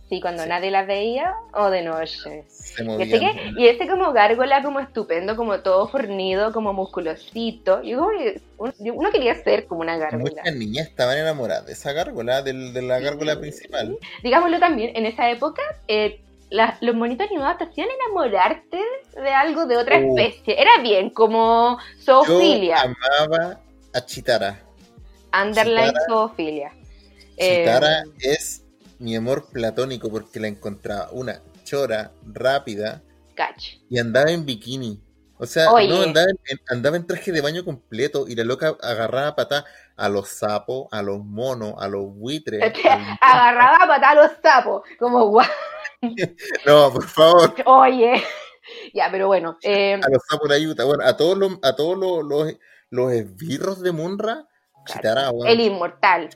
[0.08, 0.48] sí, cuando Sí.
[0.48, 2.44] nadie las veía o de noche.
[2.48, 7.82] Se Y ese, que- y ese como gárgola como estupendo, como todo fornido, como musculosito.
[7.82, 10.22] Yo como que uno, yo- uno quería ser como una gárgola.
[10.42, 13.98] Muchas niñas estaban enamoradas de esa gárgola, del- de la gárgola principal.
[14.22, 18.78] Digámoslo también, en esa época, eh, la- los monitos animados te hacían enamorarte
[19.20, 20.16] de algo de otra Uh.
[20.16, 20.60] especie.
[20.60, 22.76] Era bien, como Yo zoofilia.
[22.82, 23.60] amaba
[23.92, 24.60] a Chitara.
[25.32, 26.72] Underline Chitara- zoofilia.
[27.36, 28.62] Eh, Chitara es
[28.98, 33.02] mi amor platónico porque la encontraba una chora rápida
[33.90, 35.02] y andaba en bikini.
[35.38, 39.36] O sea, no andaba en, andaba en traje de baño completo y la loca agarraba
[39.36, 42.72] pata a los sapos, a los monos, a los buitres.
[42.72, 44.82] Te al- Agarraba a patar a los sapos.
[44.98, 45.46] Como, guau,
[46.66, 47.54] No, por favor.
[47.66, 48.22] oye,
[48.94, 49.58] Ya, pero bueno.
[49.62, 50.84] eh, A los sapos de Utah.
[50.84, 52.54] Bueno, a todos los, a todos los, los,
[52.90, 54.46] los esbirros de Munra,
[54.86, 55.48] chitará, weón.
[55.48, 56.30] el inmortal.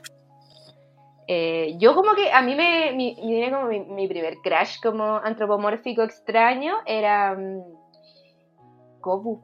[1.33, 6.03] Eh, yo como que a mí me, mi, mi- como mi, primer crush como antropomórfico
[6.03, 7.61] extraño era mm,
[8.99, 9.41] Kobu.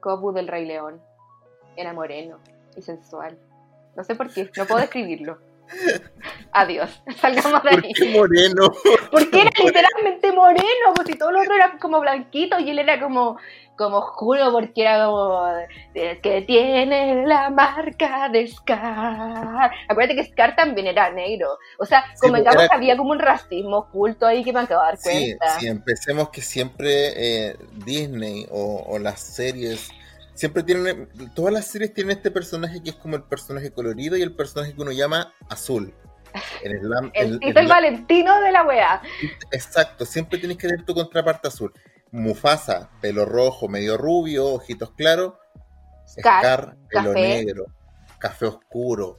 [0.00, 1.02] Kobu del Rey León.
[1.76, 2.38] Era moreno
[2.78, 3.38] y sensual.
[3.94, 5.36] No sé por qué, no puedo describirlo.
[6.52, 7.92] Adiós, salgamos de ¿Por ahí.
[7.92, 8.72] qué moreno?
[9.10, 12.98] Porque era literalmente moreno, pues si todo lo otro era como blanquito y él era
[13.00, 13.36] como,
[13.76, 15.46] como oscuro porque era como
[15.94, 19.70] "Es que tiene la marca de Scar.
[19.88, 21.58] Acuérdate que Scar también era negro.
[21.78, 24.60] O sea, Sí, convengamos pues, era- que había como un racismo oculto ahí que me
[24.60, 25.02] acabo de dar Sí,
[25.38, 25.60] cuenta.
[25.60, 27.12] sí, empecemos que siempre
[27.50, 29.90] eh, Disney o, o las series,
[30.36, 34.22] siempre tienen, todas las series tienen este personaje que es como el personaje colorido y
[34.22, 35.92] el personaje que uno llama azul.
[36.62, 39.02] El, lam- El el- Tito el el- Valentino de la wea.
[39.50, 41.72] exacto, siempre tienes que tener tu contraparte azul.
[42.12, 45.34] Mufasa, pelo rojo, medio rubio, ojitos claros.
[46.06, 47.20] Scar, Scar, pelo café.
[47.20, 47.64] negro,
[48.18, 49.18] café oscuro,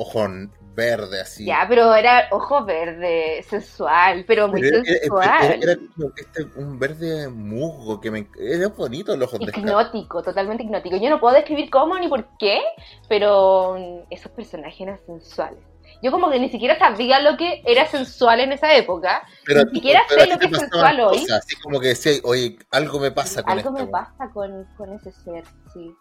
[0.00, 0.26] ojo
[0.74, 1.44] verde así.
[1.44, 5.44] Ya, pero era ojo verde, sensual, pero muy era, sensual.
[5.44, 9.40] era- era como este, un verde musgo que me era bonito de Scar.
[9.42, 10.96] Hipnótico, totalmente hipnótico.
[10.96, 12.60] Yo no puedo describir cómo ni por qué,
[13.08, 13.76] pero
[14.08, 15.58] esos personajes eran sensuales.
[16.00, 19.26] Yo como que ni siquiera sabía lo que era sensual en esa época.
[19.44, 21.20] Pero, Ni siquiera pero sé lo que es sensual hoy.
[21.22, 24.92] cosas, Así como que decía, oye, algo me pasa con Algo me pasa con, con
[24.92, 25.92] ese ser, sí.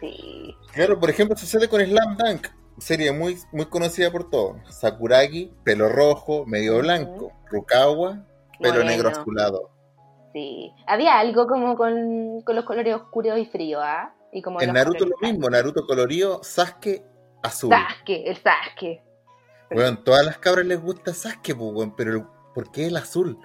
[0.00, 0.56] Sí.
[0.72, 2.46] Claro, por ejemplo, sucede con Slam Dunk,
[2.78, 4.56] serie muy, muy conocida por todos.
[4.68, 7.32] Sakuragi, pelo rojo, medio blanco.
[7.50, 8.24] Rukawa,
[8.60, 9.70] pelo Moreno, negro azulado.
[10.32, 10.72] Sí.
[10.86, 14.14] Había algo como con, con los colores oscuros y fríos, ¿ah?
[14.32, 17.04] Y como En Naruto lo mismo, Naruto colorido, Sasuke
[17.42, 17.70] azul.
[17.70, 19.02] Sasuke, el Sasuke.
[19.70, 21.54] Bueno, todas las cabras les gusta Sasuke,
[21.96, 23.38] pero ¿por qué el azul?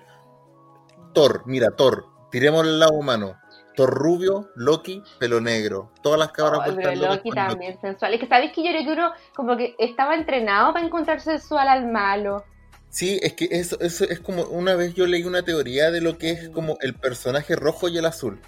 [1.13, 3.37] Thor, mira, Thor, tiremos el lado humano.
[3.77, 5.91] Thor rubio, Loki, pelo negro.
[6.01, 8.11] Todas las cabras vueltas pero Loki también sensual.
[8.15, 11.69] Es que sabes que yo creo que uno como que estaba entrenado para encontrar sensual
[11.69, 12.43] al malo.
[12.89, 16.17] Sí, es que eso, eso es como una vez yo leí una teoría de lo
[16.17, 18.41] que es como el personaje rojo y el azul.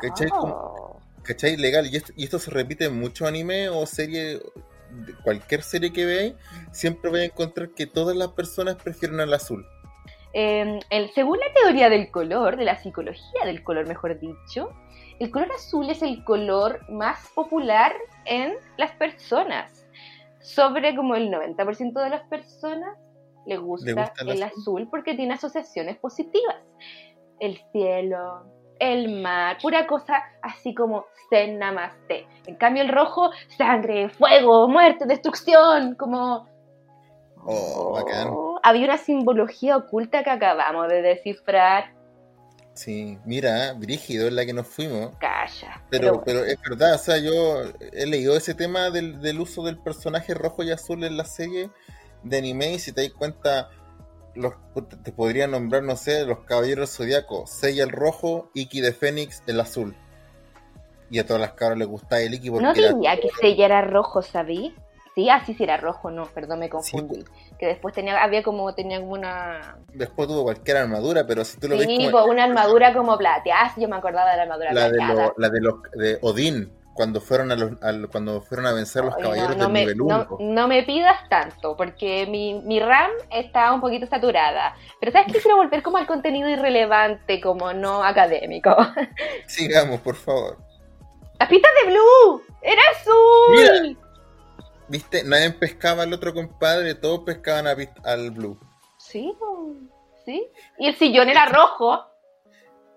[0.00, 0.28] ¿Cachai?
[0.32, 1.00] Oh.
[1.24, 1.56] ¿Cachai?
[1.56, 1.92] Legal.
[1.92, 4.40] Y esto, y esto se repite en mucho anime o serie,
[5.24, 6.34] cualquier serie que veáis,
[6.70, 9.66] siempre vais a encontrar que todas las personas prefieren al azul.
[10.34, 14.70] Eh, el- según la teoría del color, de la psicología del color, mejor dicho,
[15.18, 17.92] el color azul es el color más popular
[18.24, 19.86] en las personas.
[20.40, 22.96] Sobre como el 90% de las personas
[23.46, 24.58] le gusta, gusta el el azul?
[24.60, 26.56] azul porque tiene asociaciones positivas.
[27.38, 28.44] El cielo,
[28.80, 32.26] el mar, pura cosa así como Zen Namaste.
[32.46, 36.48] En cambio el rojo, sangre, fuego, muerte, destrucción, como
[37.44, 38.28] Oh, bacán.
[38.62, 41.94] Había una simbología oculta que acabamos de descifrar.
[42.74, 45.14] Sí, mira, Brígido es la que nos fuimos.
[45.18, 45.82] Calla.
[45.90, 49.78] Pero, pero es verdad, o sea, yo he leído ese tema del, del uso del
[49.78, 51.70] personaje rojo y azul en la serie
[52.22, 53.68] de anime y si te das cuenta,
[54.34, 54.54] los,
[55.02, 59.60] te podría nombrar, no sé, los caballeros zodiacos, Seiya el rojo, Iki de Fénix el
[59.60, 59.94] azul.
[61.10, 63.66] Y a todas las cabras les gustaba el Iki porque no era- diría que Seiya
[63.66, 64.74] era rojo, ¿sabí?
[65.14, 67.22] Sí, así sí era rojo, no, perdón, me confundí.
[67.58, 69.76] Que después tenía, había como, tenía como una...
[69.92, 73.18] después tuvo cualquier armadura, pero si tú lo ves Sí, como pues, una armadura como
[73.18, 76.18] plateada, sí, yo me acordaba de la armadura la de, lo- la de los de
[76.22, 77.72] Odín, cuando fueron a los,
[78.10, 80.36] cuando fueron a vencer los caballeros no, no del me, nivel no, 1.
[80.40, 84.74] no me pidas tanto, porque mi, mi RAM está un poquito saturada.
[85.00, 85.40] Pero ¿sabes qué?
[85.40, 88.74] Quiero volver como al contenido irrelevante, como no académico.
[89.46, 90.58] Sigamos, por favor.
[91.38, 92.42] ¡Las pistas de Blue!
[92.62, 93.82] ¡Era azul!
[93.84, 93.98] Mira.
[94.92, 95.24] ¿Viste?
[95.24, 97.74] Nadie pescaba al otro compadre, todos pescaban a
[98.04, 98.60] al Blue.
[98.98, 99.32] Sí,
[100.26, 100.46] sí.
[100.78, 102.04] Y el sillón era rojo.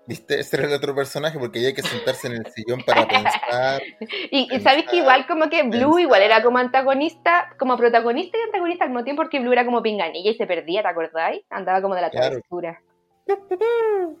[0.06, 0.38] ¿Viste?
[0.38, 3.80] Ese era el otro personaje porque hay que sentarse en el sillón para pensar.
[4.30, 6.00] Y, sabes que igual como que Blue pensar.
[6.00, 9.82] igual era como antagonista, como protagonista y antagonista al mismo tiempo porque Blue era como
[9.82, 11.44] pinganilla y se perdía, ¿te acordáis?
[11.48, 12.40] Andaba como de la Claro.
[12.42, 12.82] travesura.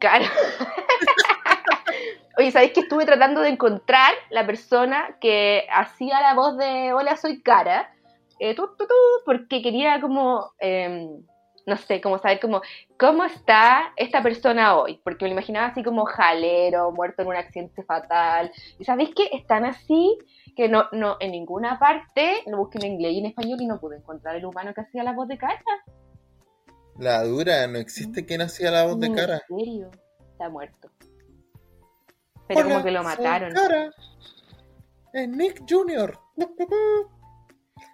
[0.00, 0.24] Claro.
[2.36, 7.16] Oye, ¿sabéis que estuve tratando de encontrar la persona que hacía la voz de Hola,
[7.16, 7.94] soy Cara?
[8.40, 8.94] Eh, tu, tu, tu,
[9.24, 11.08] porque quería como, eh,
[11.64, 12.60] no sé, como saber como,
[12.98, 15.00] cómo está esta persona hoy.
[15.04, 18.50] Porque me lo imaginaba así como jalero, muerto en un accidente fatal.
[18.80, 20.18] Y ¿sabéis que están así?
[20.56, 23.78] Que no, no, en ninguna parte, lo busqué en inglés y en español y no
[23.78, 25.62] pude encontrar el humano que hacía la voz de Cara.
[26.98, 29.40] La dura, no existe quien hacía la voz de ¿En cara.
[29.48, 29.90] serio?
[30.32, 30.90] Está muerto.
[32.48, 33.52] Pero Hola, como que lo mataron.
[33.52, 33.90] Cara.
[35.12, 36.18] Es Nick Jr.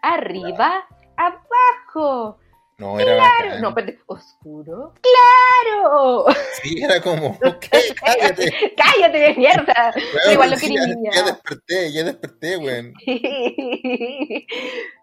[0.03, 0.87] Arriba,
[1.17, 2.39] abajo.
[2.79, 3.61] No, era bacán.
[3.61, 4.95] No, pero oscuro.
[5.03, 6.25] ¡Claro!
[6.63, 7.67] Sí, era como, ok,
[8.01, 8.75] cállate.
[8.75, 9.93] ¡Cállate de mierda!
[10.33, 11.11] Igual lo sí, quería ya, niña.
[11.15, 12.95] ya desperté, ya desperté, weón.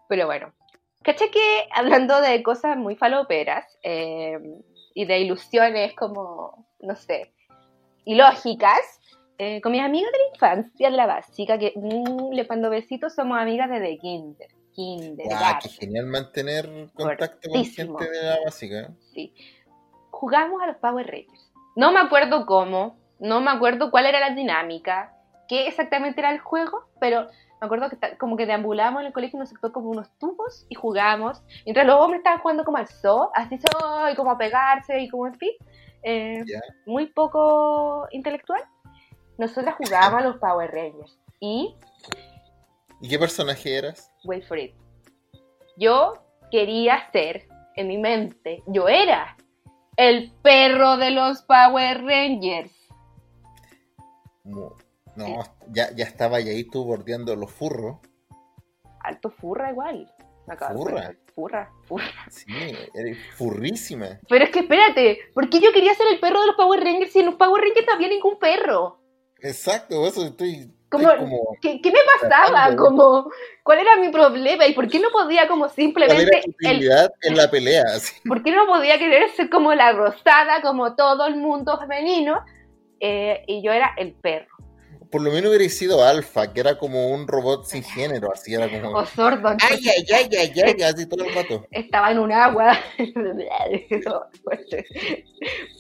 [0.10, 0.52] Pero bueno,
[1.04, 4.40] ¿caché que hablando de cosas muy faloperas eh,
[4.96, 7.32] y de ilusiones como, no sé,
[8.06, 9.00] ilógicas,
[9.38, 13.14] eh, con mis amigas de la infancia, de la básica, que mm, le mando besitos,
[13.14, 14.48] somos amigas desde kinder.
[14.74, 17.98] Kinder, gato, qué genial mantener contacto con Fuertísimo.
[17.98, 18.90] gente de la básica.
[19.14, 19.34] sí.
[20.10, 21.52] Jugamos a los Power Rangers.
[21.76, 25.14] No me acuerdo cómo, no me acuerdo cuál era la dinámica,
[25.48, 27.28] qué exactamente era el juego, pero
[27.62, 30.66] me acuerdo que como que deambulábamos en el colegio y nos sectó como unos tubos
[30.70, 34.38] y jugábamos, mientras los hombres estaban jugando como al zoo, así zoo, y como a
[34.38, 35.52] pegarse y como en fin,
[36.04, 36.46] eh,
[36.86, 38.64] muy poco intelectual.
[39.38, 41.76] Nosotras jugábamos a los Power Rangers y
[43.02, 44.12] ¿Y qué personaje eras?
[44.24, 44.74] wait for it.
[45.78, 46.14] Yo
[46.50, 49.38] quería ser, en mi mente, yo era
[49.96, 52.72] el perro de los Power Rangers.
[54.44, 54.76] No,
[55.72, 57.98] ya, ya estaba ahí tú bordeando los furros.
[59.02, 60.12] Alto furra igual.
[60.74, 61.16] Furra.
[61.36, 62.26] Furra, furra.
[62.30, 62.48] Sí,
[62.96, 64.20] eres furrísima.
[64.28, 67.12] Pero es que espérate, ¿por qué yo quería ser el perro de los Power Rangers
[67.12, 69.00] si en los Power Rangers no había ningún perro?
[69.42, 71.58] Exacto, eso estoy, Como- estoy como...
[71.62, 72.46] ¿Qué, qué me pasaba?
[72.48, 72.84] Tratando.
[72.84, 73.32] Como,
[73.64, 74.66] ¿Cuál era mi problema?
[74.68, 76.24] ¿Y por qué no podía como ¿Cuál simplemente...
[76.24, 77.84] era el- utilidad en la pelea?
[77.96, 78.16] Así.
[78.28, 82.40] ¿Por qué no podía querer ser como la rosada, como todo el mundo femenino?
[83.00, 84.48] Eh, y yo era el perro.
[85.12, 88.68] Por lo menos hubiera sido Alfa, que era como un robot sin género, así era
[88.70, 88.98] como...
[88.98, 89.50] O sordo.
[89.50, 90.82] ¡Ay, ay, ay, ay, ay!
[90.84, 91.66] Así todo el rato.
[91.72, 92.78] estaba en un agua.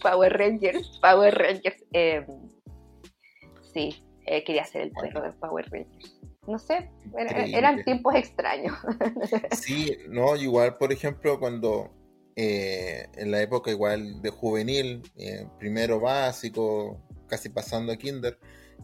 [0.02, 1.84] Power Rangers, Power Rangers.
[1.92, 2.26] eh,
[3.74, 6.20] sí, eh, quería ser el perro de Power Rangers.
[6.48, 8.76] No sé, era- eran tiempos extraños.
[9.52, 11.92] Sí, no, igual, por ejemplo, cuando
[12.36, 18.38] eh, en la época igual de juvenil, eh, primero básico, casi pasando a kinder,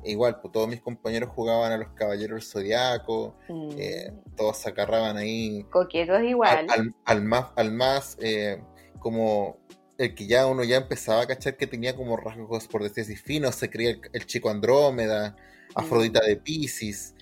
[0.04, 4.69] igual, pues todos mis compañeros jugaban a los Caballeros del Zodiaco, Mm, eh, todos se
[4.69, 6.67] agarraban ahí Coquetos al, igual.
[6.69, 8.62] al- al más, al más eh,
[9.00, 9.58] como
[9.97, 13.15] el que ya uno ya empezaba a cachar que tenía como rasgos, por decir así,
[13.15, 15.36] finos, se creía el, el chico Andrómeda,
[15.75, 17.15] Afrodita de Pisces,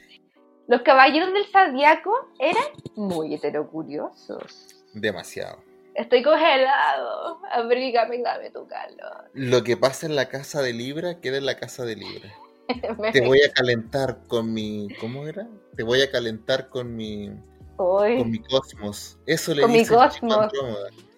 [0.67, 2.63] Los caballeros del zodiaco eran
[2.95, 4.83] muy heterocuriosos.
[4.93, 5.63] demasiado.
[5.95, 7.41] Estoy congelado.
[7.51, 9.29] Abrígame y dame tu calor.
[9.33, 12.31] Lo que pasa en la casa de Libra, queda en la casa de Libra.
[13.11, 14.87] Te voy a calentar con mi.
[14.99, 15.47] ¿Cómo era?
[15.75, 17.29] Te voy a calentar con mi.
[17.77, 19.17] Uy, Con mi cosmos.
[19.25, 20.51] Eso le Con dice cosmos.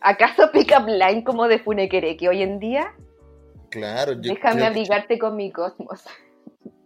[0.03, 2.93] ¿Acaso pick up line como de Funequereque hoy en día?
[3.69, 6.03] Claro, yo Déjame que abrigarte con mi cosmos.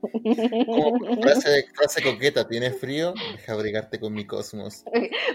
[0.02, 3.14] como frase, frase coqueta, ¿tienes frío?
[3.36, 4.84] Deja abrigarte con mi cosmos.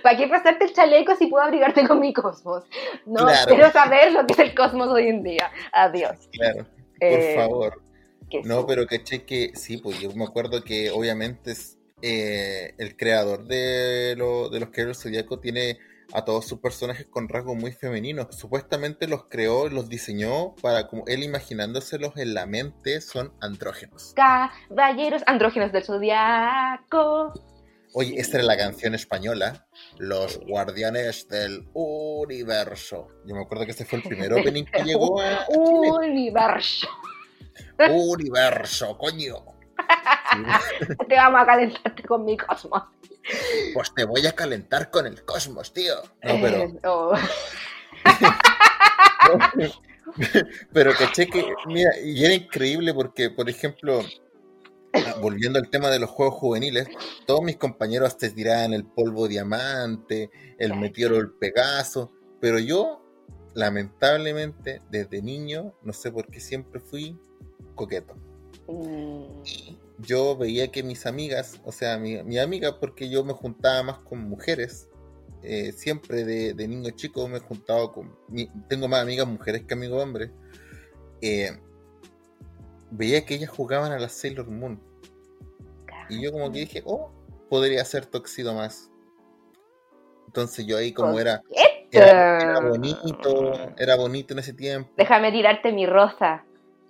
[0.03, 2.64] ¿Para qué pasarte el chaleco si puedo abrigarte con mi cosmos?
[3.05, 3.49] No, Claro.
[3.49, 5.51] quiero saber lo que es el cosmos hoy en día.
[5.73, 6.29] Adiós.
[6.33, 7.83] Claro, por Eh, favor.
[8.31, 8.64] que No, sí.
[8.68, 14.14] pero caché que sí, pues yo me acuerdo que obviamente es, eh, el creador de,
[14.16, 15.79] lo- de los del Zodíaco tiene
[16.12, 18.35] a todos sus personajes con rasgos muy femeninos.
[18.37, 24.12] Supuestamente los creó, los diseñó para como él imaginándoselos en la mente son andrógenos.
[24.14, 27.33] Caballeros andrógenos del zodiaco.
[27.94, 29.66] Oye, esta era la canción española,
[29.98, 33.09] Los Guardianes del Universo.
[33.27, 35.90] Yo me acuerdo que ese fue el primer opening que llegó a a Chile.
[36.11, 36.88] Universo.
[37.90, 39.44] Universo, coño.
[41.09, 42.85] Te vamos a calentarte con mi cosmos.
[43.75, 45.95] pues te voy a calentar con el cosmos, tío.
[46.23, 46.59] No, pero...
[46.59, 47.14] Eh, oh.
[50.73, 54.03] Pero caché que, mira, y era increíble porque, por ejemplo,
[55.21, 56.88] volviendo al tema de los juegos juveniles,
[57.27, 63.03] todos mis compañeros te tiraban el polvo diamante, el meteoro el Pegaso, pero yo,
[63.55, 67.18] lamentablemente, desde niño, no sé por qué siempre fui
[67.75, 68.14] coqueto.
[68.68, 69.42] Mm,
[70.03, 73.99] Yo veía que mis amigas, o sea, mi, mi amiga, porque yo me juntaba más
[73.99, 74.88] con mujeres,
[75.43, 78.17] eh, siempre de, de niño chico me he juntado con.
[78.29, 80.31] mi- tengo más amigas mujeres que amigos hombres.
[81.21, 81.50] eh,
[82.90, 84.81] veía que ellas jugaban a la Sailor Moon.
[86.09, 87.11] Y yo, como que dije, oh,
[87.48, 88.90] podría ser Toxido más.
[90.27, 91.42] Entonces, yo ahí, como era.
[91.90, 94.90] Era, era bonito, era bonito en ese tiempo.
[94.96, 96.44] Déjame tirarte mi rosa.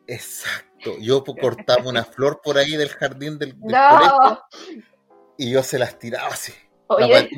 [0.06, 0.71] Exacto.
[1.00, 3.88] Yo cortaba una flor por ahí del jardín del, del No.
[3.98, 4.44] colegio
[5.38, 6.52] y yo se las tiraba así.
[6.88, 7.28] Oye, wea-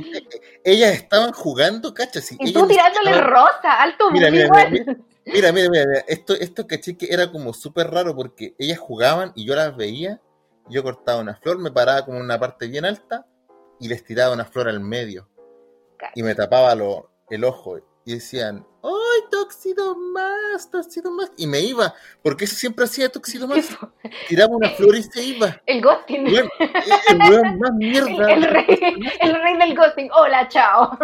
[0.64, 2.32] ellas estaban jugando, cachas.
[2.32, 5.68] Y, y tú tirándole siquiera- rosa, alto Mira, mira, mira, Mira, mira,
[6.07, 10.20] Esto, esto caché que era como súper raro porque ellas jugaban y yo las veía.
[10.68, 13.26] Yo cortaba una flor, me paraba como en una parte bien alta
[13.78, 15.28] y les tiraba una flor al medio.
[16.14, 17.78] Y me tapaba lo- el ojo.
[18.07, 21.33] Y decían, ¡ay, tóxido más, tóxido más!
[21.39, 23.67] Y me iba, porque eso siempre hacía tóxido más.
[24.29, 25.63] Tiraba una flor y se iba.
[25.65, 26.27] El ghosting.
[26.27, 26.49] El
[27.31, 28.31] weón más mierda.
[28.31, 28.67] El rey,
[29.21, 30.11] el rey del ghosting.
[30.13, 30.99] Hola, chao.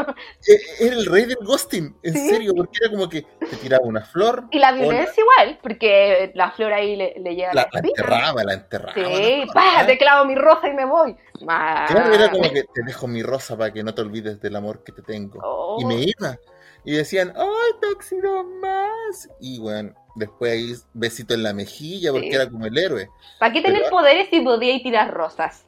[0.47, 2.29] Eh, Era el rey del ghosting, en Sí.
[2.29, 6.51] serio, porque era como que te tiraba una flor, Y la violencia igual, porque la
[6.51, 8.95] flor ahí le, le llega la, la la enterraba, la enterraba.
[8.95, 11.17] Sí, pa, te clavo mi rosa y me voy.
[11.39, 14.85] Claro, era como que te dejo mi rosa para que no te olvides del amor
[14.85, 15.41] que te tengo.
[15.43, 15.79] Oh.
[15.81, 16.39] Y me iba.
[16.85, 19.29] Y decían, ¡ay, tóxido más!
[19.41, 22.35] Y bueno, después ahí besito en la mejilla porque Sí.
[22.35, 23.09] era como el héroe.
[23.39, 25.67] ¿Para qué tener Pero- poderes si podíais tirar rosas?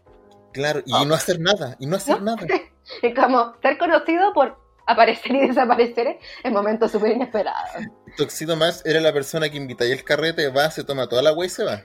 [0.52, 1.04] Claro, y Oh.
[1.04, 2.36] no hacer nada, y no hacer ¿No?
[2.36, 2.46] nada.
[3.02, 7.70] Es como ser conocido por aparecer y desaparecer en momentos súper inesperados.
[8.16, 11.30] Toxido más era la persona que invita y el carrete, va, se toma toda la
[11.30, 11.80] agua y se va.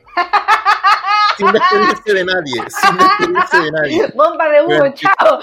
[1.38, 4.08] sin despedirse de nadie, sin despedirse de nadie.
[4.16, 5.40] Bomba de humo, Bueno, chao.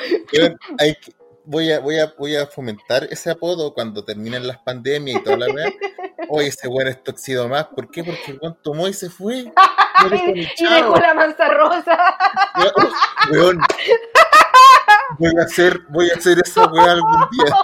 [0.80, 1.12] Hay que-
[1.44, 5.36] voy, a, voy, a, voy a fomentar ese apodo cuando terminen las pandemias y toda
[5.36, 5.72] la weá.
[6.28, 7.66] Oye, ese weón es toxido más.
[7.66, 8.02] ¿Por qué?
[8.02, 9.52] Porque el weón tomó y se fue.
[10.10, 11.96] Y, y dejó la manza rosa.
[13.30, 13.58] Weón.
[15.18, 17.56] Voy a hacer, voy a hacer esa weá algún día.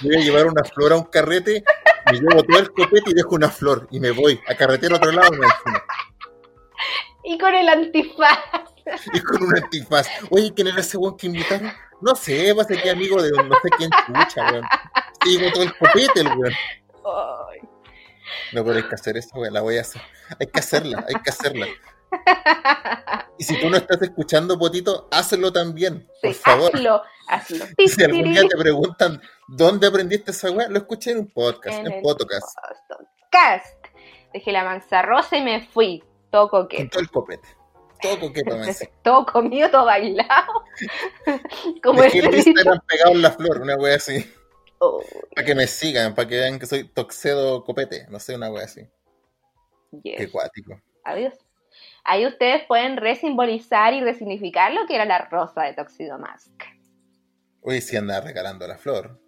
[0.00, 1.64] Voy a llevar una flor a un carrete,
[2.06, 3.88] me llevo todo el copete y dejo una flor.
[3.90, 5.46] Y me voy a carretera a otro lado me.
[7.24, 8.38] Y con el antifaz.
[9.12, 10.08] Y con un antifaz.
[10.30, 11.72] Oye, ¿quién era ese weón que invitaron?
[12.00, 14.64] No sé, va a ser que amigo de no sé quién chucha, weón.
[15.24, 16.54] Y llevo todo el copete el weón.
[18.52, 20.02] No, pero hay que hacer eso, weón, la voy a hacer.
[20.38, 21.66] Hay que hacerla, hay que hacerla.
[23.38, 26.70] Y si tú no estás escuchando, Potito, hazlo también, por favor.
[26.74, 27.66] hazlo, hazlo.
[27.86, 31.92] Si algún día te preguntan dónde aprendiste esa weá, lo escuché en un podcast, en,
[31.92, 32.56] el podcast,
[32.88, 33.86] podcast.
[34.32, 36.02] Dejé la manza rosa y me fui.
[36.30, 36.90] Todo con coqueto.
[36.90, 37.48] todo el copete.
[38.00, 38.66] Todo coqueto, me.
[39.02, 40.64] Todo comido, todo bailado.
[41.82, 44.30] Como Dejé el el Instagram pegado en la flor, una weá así.
[44.78, 45.02] Oh,
[45.34, 48.64] Para que me sigan, para que vean que soy toxedo copete, no sé, una weá
[48.64, 48.82] así.
[50.02, 50.16] yes.
[50.18, 50.80] Qué cuático.
[51.04, 51.34] Adiós.
[52.04, 56.62] Ahí ustedes pueden resimbolizar y resignificar lo que era la rosa de Toxido Mask.
[57.62, 59.18] Oye, si anda regalando la flor.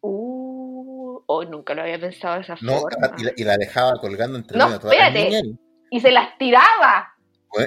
[0.00, 3.10] Uh, hoy nunca lo había pensado de esa No, forma.
[3.18, 5.42] y la, y la dejaba colgando entre No, medio de todas las espérate.
[5.42, 5.58] niñas.
[5.90, 7.14] Y se las tiraba.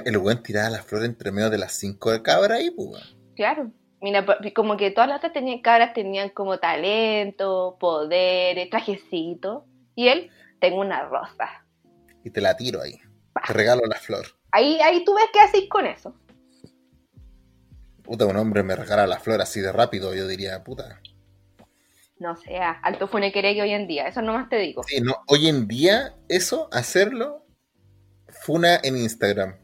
[0.04, 3.16] El weón tiraba la flor entre medio de las cinco de cabra ahí, pues.
[3.34, 3.72] Claro.
[4.00, 4.24] Mira,
[4.54, 9.66] como que todas las otras tenían, cabras tenían como talento, poderes, trajecito.
[9.94, 11.66] Y él, tengo una rosa.
[12.24, 12.98] Y te la tiro ahí.
[13.46, 14.26] Te regalo la flor.
[14.52, 16.14] Ahí, ahí tú ves qué haces con eso.
[18.02, 21.00] Puta, un hombre me regala la flor así de rápido, yo diría, puta.
[22.18, 24.08] No sea, alto funequere que hoy en día.
[24.08, 24.82] Eso nomás te digo.
[24.82, 27.46] Sí, no, hoy en día, eso, hacerlo,
[28.28, 29.56] funa en Instagram.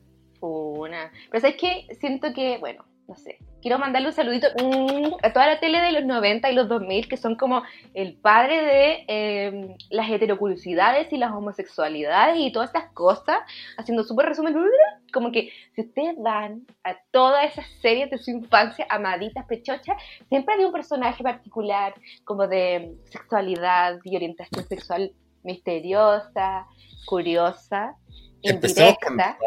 [1.31, 3.39] Pero sabes que siento que, bueno, no sé.
[3.63, 7.09] Quiero mandarle un saludito mm, a toda la tele de los 90 y los 2000,
[7.09, 7.63] que son como
[7.95, 13.39] el padre de eh, las heterocuriosidades y las homosexualidades y todas estas cosas,
[13.77, 14.55] haciendo súper resumen,
[15.13, 19.97] como que si ustedes van a todas esas series de su infancia, amaditas, pechochas,
[20.29, 21.95] siempre había un personaje particular,
[22.25, 25.13] como de sexualidad y orientación sexual
[25.45, 26.67] misteriosa,
[27.07, 27.95] curiosa,
[28.43, 29.39] indirecta.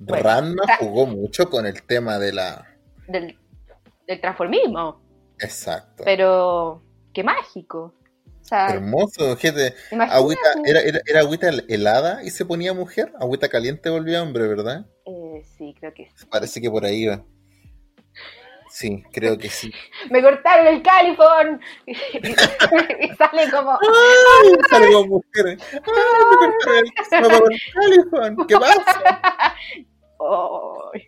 [0.00, 2.66] Bueno, Ranma Ra- jugó mucho con el tema de la...
[3.06, 3.38] del,
[4.06, 5.00] del transformismo,
[5.38, 6.02] Exacto.
[6.04, 6.82] pero
[7.12, 7.94] qué mágico.
[8.40, 9.74] O sea, Hermoso, gente.
[10.08, 13.12] Agüita, era, era, era agüita helada y se ponía mujer.
[13.20, 14.86] Agüita caliente volvía hombre, ¿verdad?
[15.06, 16.26] eh, sí, creo que sí.
[16.26, 17.22] Parece que por ahí va.
[18.70, 19.70] Sí, creo que sí.
[20.10, 24.52] Me cortaron el califón y, y sale como ¡Ay!
[24.70, 25.46] Salgo mujer.
[25.46, 25.58] ¡Ay!
[26.30, 28.46] Me cortaron el, me apagó el califón.
[28.46, 29.54] ¿Qué pasa?
[30.92, 31.02] "Ay".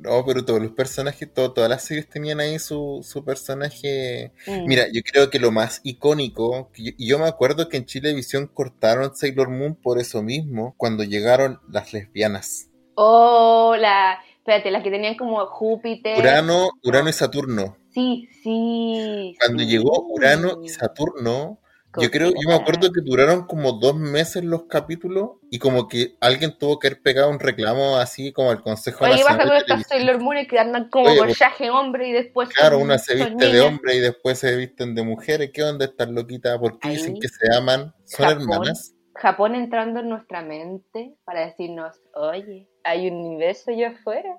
[0.00, 4.32] No, pero todos los personajes, todo- todas las series tenían ahí su, su personaje.
[4.46, 4.64] Mm.
[4.66, 8.46] Mira, yo creo que lo más icónico, yo- y yo me acuerdo que en Chilevisión
[8.46, 12.68] cortaron Sailor Moon por eso mismo, cuando llegaron las lesbianas.
[12.94, 16.16] Oh, la, espérate, las que tenían como Júpiter.
[16.18, 17.76] Urano, Urano y Saturno.
[17.92, 19.34] Sí, sí.
[19.40, 19.68] Cuando sí.
[19.68, 21.58] llegó Urano y Saturno,
[22.00, 26.16] yo creo, yo me acuerdo que duraron como dos meses los capítulos y como que
[26.20, 29.64] alguien tuvo que haber pegado un reclamo así como al Consejo Oye, ¿qué pasa Nacional
[29.66, 29.88] con estas.
[29.88, 33.96] Sailor Moon que andan como Oye, hombre y después Claro, una se viste de hombre
[33.96, 35.50] y después se visten de mujeres.
[35.52, 36.58] ¿Qué onda estas loquitas?
[36.58, 37.20] ¿Por qué dicen Ahí.
[37.20, 37.94] que se aman?
[38.04, 38.42] ¿Son Japón.
[38.42, 38.94] hermanas?
[39.14, 44.38] Japón entrando en nuestra mente para decirnos, oye, hay un universo allá afuera.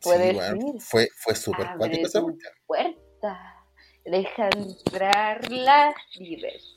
[0.00, 0.80] Puedes sí, bueno, ir.
[0.80, 2.22] fue, fue súper cuático esa
[2.66, 3.56] puerta.
[4.04, 6.75] Deja entrar la diversidad.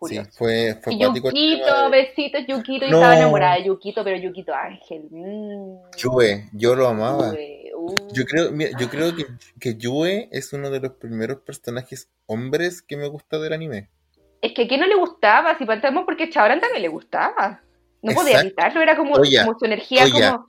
[0.00, 0.30] Sí, Curioso.
[0.34, 2.86] fue, fue el Yukito, de- besitos, Yukito.
[2.86, 2.98] Yo No.
[2.98, 5.08] estaba enamorada de Yukito, pero Yukito Ángel.
[5.10, 7.32] Mm, Yue, yo lo amaba.
[7.32, 7.94] Yue, uh.
[8.12, 9.26] Yo creo, mira, yo creo que,
[9.58, 13.88] que Yue es uno de los primeros personajes hombres que me gusta del anime.
[14.40, 17.60] Es que a quién no le gustaba, si partamos porque a Chabrán también le gustaba.
[18.00, 20.46] No podía evitarlo, era como, como su energía oye, como...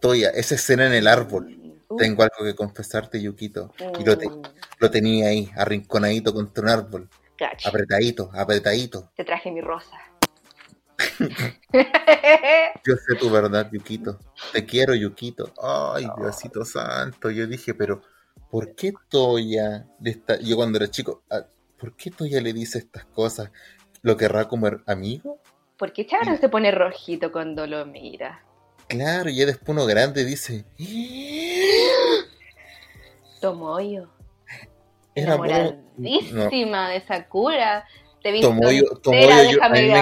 [0.00, 1.56] Toya, esa escena en el árbol.
[1.88, 3.72] Uh, Tengo algo que confesarte, Yukito.
[3.98, 4.42] Y lo, te- mm,
[4.78, 7.08] lo tenía ahí, arrinconadito contra un árbol.
[7.38, 9.10] Cacho, Apretadito, apretadito.
[9.14, 9.96] te traje mi rosa.
[12.84, 14.18] Yo sé tu verdad, Yukito.
[14.52, 15.52] Te quiero, Yukito.
[15.62, 17.30] Ay, Diosito santo.
[17.30, 18.02] Yo dije, pero
[18.50, 20.38] ¿por qué Toya le está...
[20.40, 21.44] Yo cuando era chico, ah,
[21.78, 23.50] ¿por qué Toya le dice estas cosas?
[24.02, 25.40] ¿Lo querrá comer amigo?
[25.76, 28.42] ¿Por qué Chabrán se pone rojito cuando lo mira?
[28.88, 30.64] Claro, y después uno grande dice...
[33.40, 34.08] Tomoyo,
[35.22, 35.36] Era.
[35.98, 37.84] No, enamoradísima de Sakura.
[38.22, 39.98] Te he visto Tomoyo, entera, Tomoyo, yo- a, déjame mí me,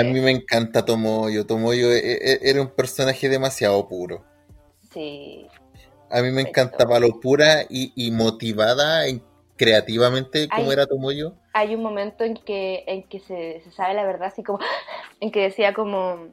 [0.00, 1.46] a mí me encanta Tomoyo.
[1.46, 4.24] Tomoyo e- e- era un personaje demasiado puro.
[4.92, 5.46] Sí,
[6.10, 6.60] A mí me Perfecto.
[6.60, 9.22] encantaba lo pura y, y motivada en-
[9.56, 11.34] creativamente como era Tomoyo.
[11.52, 14.58] hay un momento en que, en que se, se sabe la verdad, así como,
[15.20, 16.28] en que decía como,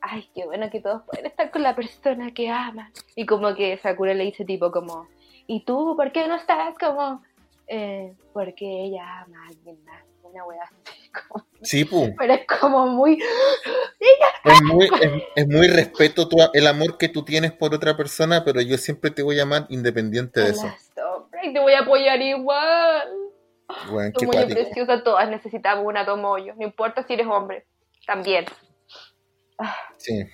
[0.00, 2.92] ay, qué bueno que todos pueden estar con la persona que aman.
[3.16, 5.08] Y como que Sakura le dice tipo como,
[5.52, 7.22] ¿y tú por qué no estás como,
[7.66, 10.02] eh, porque ella ama a alguien más?
[10.22, 12.14] Una wea así, como- Sí, pu.
[12.16, 13.18] pero es como muy,
[14.44, 18.44] Es muy, es, es muy respeto tu- el amor que tú tienes por otra persona,
[18.44, 20.66] pero yo siempre te voy a amar independiente de eso.
[20.68, 23.08] "Stop, y te voy a apoyar igual.
[23.90, 27.66] Bueno, Tomoyo preciosa, todas necesitamos una Tomoyo, no importa si eres hombre,
[28.06, 28.46] también.
[29.98, 30.24] Sí.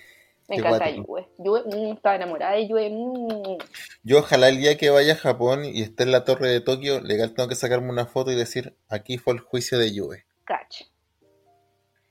[0.49, 0.91] Me encanta.
[0.91, 1.29] Yue.
[1.39, 2.91] Yue, mm, estaba enamorada de Yue.
[2.91, 3.59] mm.
[4.03, 7.01] Yo ojalá el día que vaya a Japón y esté en la torre de Tokio,
[7.01, 10.25] legal tengo que sacarme una foto y decir, aquí fue el juicio de Yue.
[10.45, 10.85] Cacho.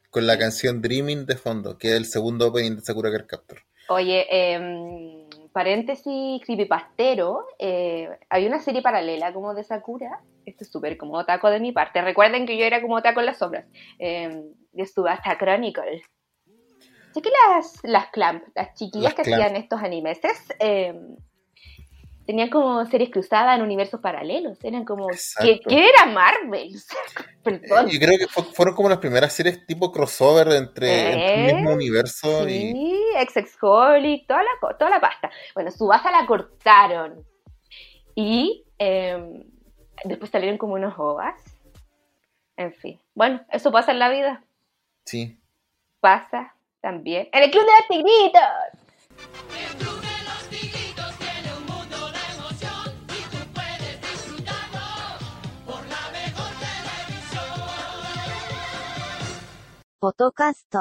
[0.09, 3.59] Con la canción Dreaming de fondo, que es el segundo opening de Sakura Card Captor.
[3.89, 10.21] Oye, em, paréntesis creepypastero, eh, había una serie paralela como de Sakura.
[10.45, 12.01] Esto es súper como otaco de mi parte.
[12.01, 13.65] Recuerden que yo era como otaco en las sombras.
[13.99, 16.01] em, de Subasta Chronicle.
[17.15, 19.41] Sé que las, las Clamp, las chiquillas Las que Clamp.
[19.41, 21.15] hacían estos animeses, em,
[22.25, 24.61] tenían como series cruzadas en universos paralelos.
[24.65, 25.07] Eran como.
[25.41, 26.75] ¿Qué, qué era Marvel?
[27.43, 27.87] Perdón.
[27.87, 31.49] Yo creo que fue- fueron como las primeras series tipo crossover entre, entre ¿Eh?
[31.51, 32.71] el mismo universo y...
[32.73, 35.31] Sí, ex-exholic, toda la, toda la pasta.
[35.53, 37.23] Bueno, Subasa la cortaron.
[38.13, 39.45] Y eh,
[40.03, 41.39] después salieron como unos ovas.
[42.57, 42.99] En fin.
[43.13, 44.43] Bueno, eso pasa en la vida.
[45.05, 45.37] Sí.
[46.01, 46.54] Pasa
[46.85, 47.27] también.
[47.31, 48.41] En el Club de los Tigritos.
[59.99, 60.73] Fotocast.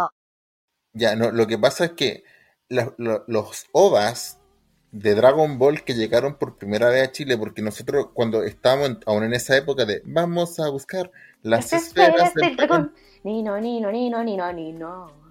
[0.92, 2.24] Ya, no, lo que pasa es que
[2.68, 4.38] la- los OVAs
[4.92, 9.00] de Dragon Ball que llegaron por primera vez a Chile, porque nosotros cuando estábamos en-
[9.06, 11.10] aún en esa época de vamos a buscar
[11.42, 15.23] las Las esferas del dragón, Nino, nino, nino, nino, nino.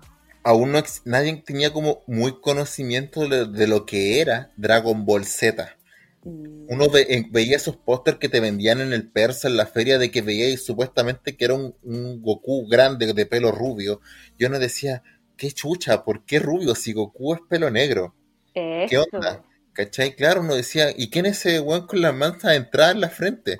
[0.43, 5.75] Aún no nadie tenía como muy conocimiento de, de lo que era Dragon Ball Z.
[6.23, 9.97] Mm, Uno ve- veía esos pósters que te vendían en el persa, en la feria,
[9.97, 14.01] de que veíais supuestamente que era un, un Goku grande de pelo rubio.
[14.39, 15.03] Yo no decía,
[15.37, 18.15] qué chucha, ¿por qué rubio si Goku es pelo negro?
[18.53, 19.05] ¿Qué Eso.
[19.11, 19.43] onda?
[19.73, 20.15] ¿Cachai?
[20.15, 23.57] Claro, uno decía, ¿y quién es ese weón con la manza entrada en la frente?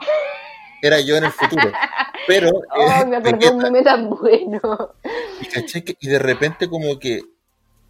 [0.82, 1.72] Era yo en el futuro.
[2.28, 4.96] Pero, Oh, me ¿de acordé un meme tan bueno.
[5.42, 5.82] y, ¿cachai?
[5.84, 7.22] que- y de repente como que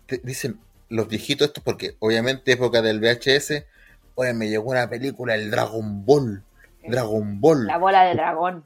[0.05, 0.59] te dicen
[0.89, 3.65] los viejitos estos, porque obviamente época del VHS,
[4.15, 6.43] oye, me llegó una película, el Dragon Ball.
[6.85, 7.65] Dragon Ball.
[7.67, 8.65] La bola de dragón.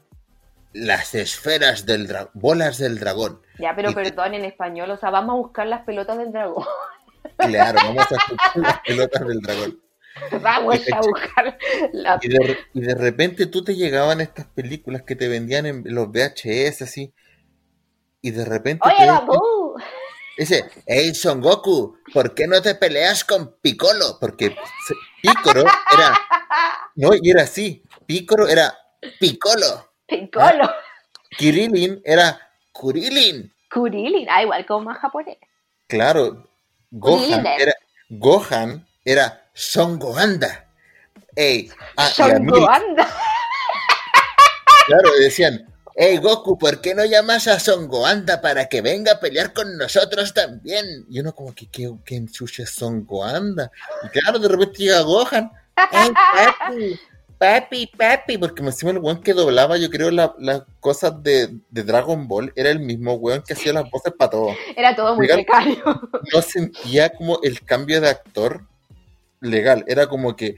[0.72, 2.30] Las esferas del dragón.
[2.34, 3.40] Bolas del dragón.
[3.58, 6.32] Ya, pero Y te- perdón, en español, o sea, vamos a buscar las pelotas del
[6.32, 6.64] dragón.
[7.36, 9.78] Claro, vamos a escuchar las pelotas del dragón.
[10.42, 11.58] Vamos a buscar
[11.92, 12.18] la...
[12.22, 16.08] Y de, y de repente tú te llegaban estas películas que te vendían en los
[16.08, 17.14] VHS así.
[18.20, 19.74] Y de repente te Oye, Babu.
[20.38, 24.18] Dice, hey Son Goku, ¿por qué no te peleas con Piccolo?
[24.20, 24.56] Porque
[25.20, 26.16] Piccolo era,
[26.94, 28.72] no, y era así, Piccolo era
[29.18, 30.70] Piccolo, Piccolo.
[31.36, 32.40] Kirilin era
[32.70, 34.28] Kurilin, Kurilin.
[34.30, 35.38] Ah, igual como más japonés.
[35.88, 36.48] claro,
[36.92, 37.46] Gohan Kurilin.
[37.46, 37.74] era,
[38.08, 40.66] Gohan era Son Goanda.
[41.34, 43.08] Ey, ah, y a Son mí, Goanda.
[44.86, 49.20] claro, decían, hey Goku, ¿por qué no llamas a Son Goanda para que venga a
[49.20, 51.06] pelear con nosotros también?
[51.08, 53.70] Y uno como que, ¿qué, es Son Goanda?
[54.04, 55.50] Y claro, de repente llega Gohan,
[55.92, 57.00] ¡Ey, papi!
[57.38, 61.82] Papi, papi, porque encima el weón que doblaba, yo creo, la- las cosas de, de
[61.84, 64.56] Dragon Ball era el mismo weón que hacía las voces para todo.
[64.76, 65.84] Era todo muy precario.
[66.34, 68.66] No sentía como el cambio de actor
[69.40, 69.84] legal.
[69.86, 70.56] Era como que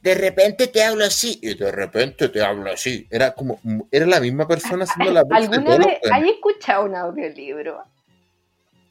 [0.00, 3.06] de repente te hablo así y de repente te hablo así.
[3.10, 3.60] Era como,
[3.90, 6.12] era la misma persona haciendo la voz ¿Alguna vez weones.
[6.12, 7.84] hay escuchado un audiolibro?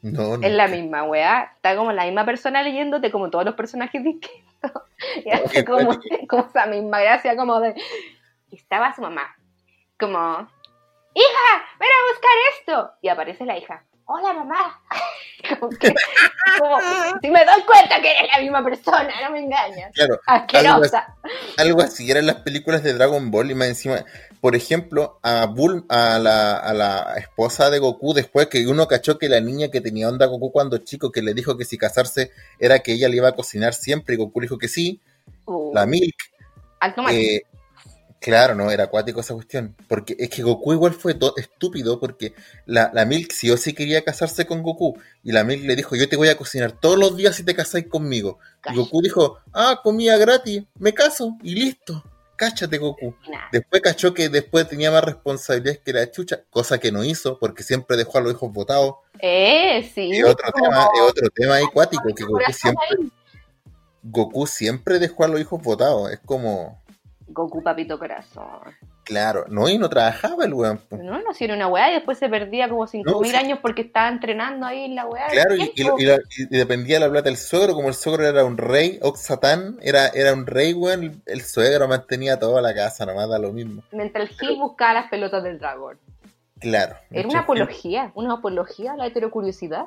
[0.02, 0.46] No, no.
[0.46, 1.52] Es la misma weá.
[1.56, 4.40] Está como la misma persona leyéndote como todos los personajes distintos.
[5.24, 7.74] Y hace como, esa misma gracia como de...
[8.50, 9.34] y Estaba su mamá.
[9.98, 10.18] Como...
[11.14, 12.92] Hija, ven a buscar esto.
[13.00, 13.82] Y aparece la hija.
[14.12, 14.82] Hola mamá.
[15.60, 15.94] Como que...
[16.58, 16.76] como,
[17.22, 19.90] si me doy cuenta que eres la misma persona, no me engañas.
[19.94, 21.16] Claro, Asquerosa.
[21.56, 24.04] algo así eran las películas de Dragon Ball y más encima,
[24.42, 29.18] por ejemplo, a Bull, a la, a la esposa de Goku, después que uno cachó
[29.18, 32.32] que la niña que tenía onda Goku cuando chico, que le dijo que si casarse
[32.58, 35.00] era que ella le iba a cocinar siempre, y Goku le dijo que sí,
[35.46, 36.16] Uh, la Milk,
[37.10, 37.42] eh,
[38.20, 42.34] claro, no, era acuático esa cuestión, porque es que Goku igual fue to- estúpido, porque
[42.66, 45.96] la, la Milk sí o sí quería casarse con Goku, y la Milk le dijo,
[45.96, 48.38] yo te voy a cocinar todos los días si te casáis conmigo,
[48.70, 48.76] y.
[48.76, 52.04] Goku dijo, ah, comida gratis, me caso, y listo,
[52.36, 53.14] cáchate Goku.
[53.30, 53.48] Nah.
[53.52, 57.62] Después cachó que después tenía más responsabilidades que la chucha, cosa que no hizo, porque
[57.62, 58.94] siempre dejó a los hijos votados.
[59.18, 60.08] Eh, sí.
[60.12, 62.86] Y otro como- tema, es otro tema ahí cuático, que Goku siempre.
[64.02, 66.10] Goku siempre dejó a los hijos votados.
[66.10, 66.79] Es como,
[67.32, 68.60] Goku, papito corazón.
[69.04, 70.80] claro, no, y no trabajaba el weón.
[70.90, 73.36] No, no hacía una weá y después se perdía como 5.000 sí.
[73.36, 75.28] años porque estaba entrenando ahí en la weá.
[75.28, 75.96] Claro, y, y tiempo.
[75.96, 78.58] lo- y la- y dependía de la plata del suegro, como el suegro era un
[78.58, 83.38] rey, Oxatán era, era un rey, weón, el, suegro mantenía toda la casa, nomás da
[83.38, 83.82] lo mismo.
[83.92, 85.98] Mientras el Gil buscaba las pelotas del dragón.
[86.58, 86.96] Claro.
[87.10, 89.86] Era una apología, una apología a la heterocuriosidad.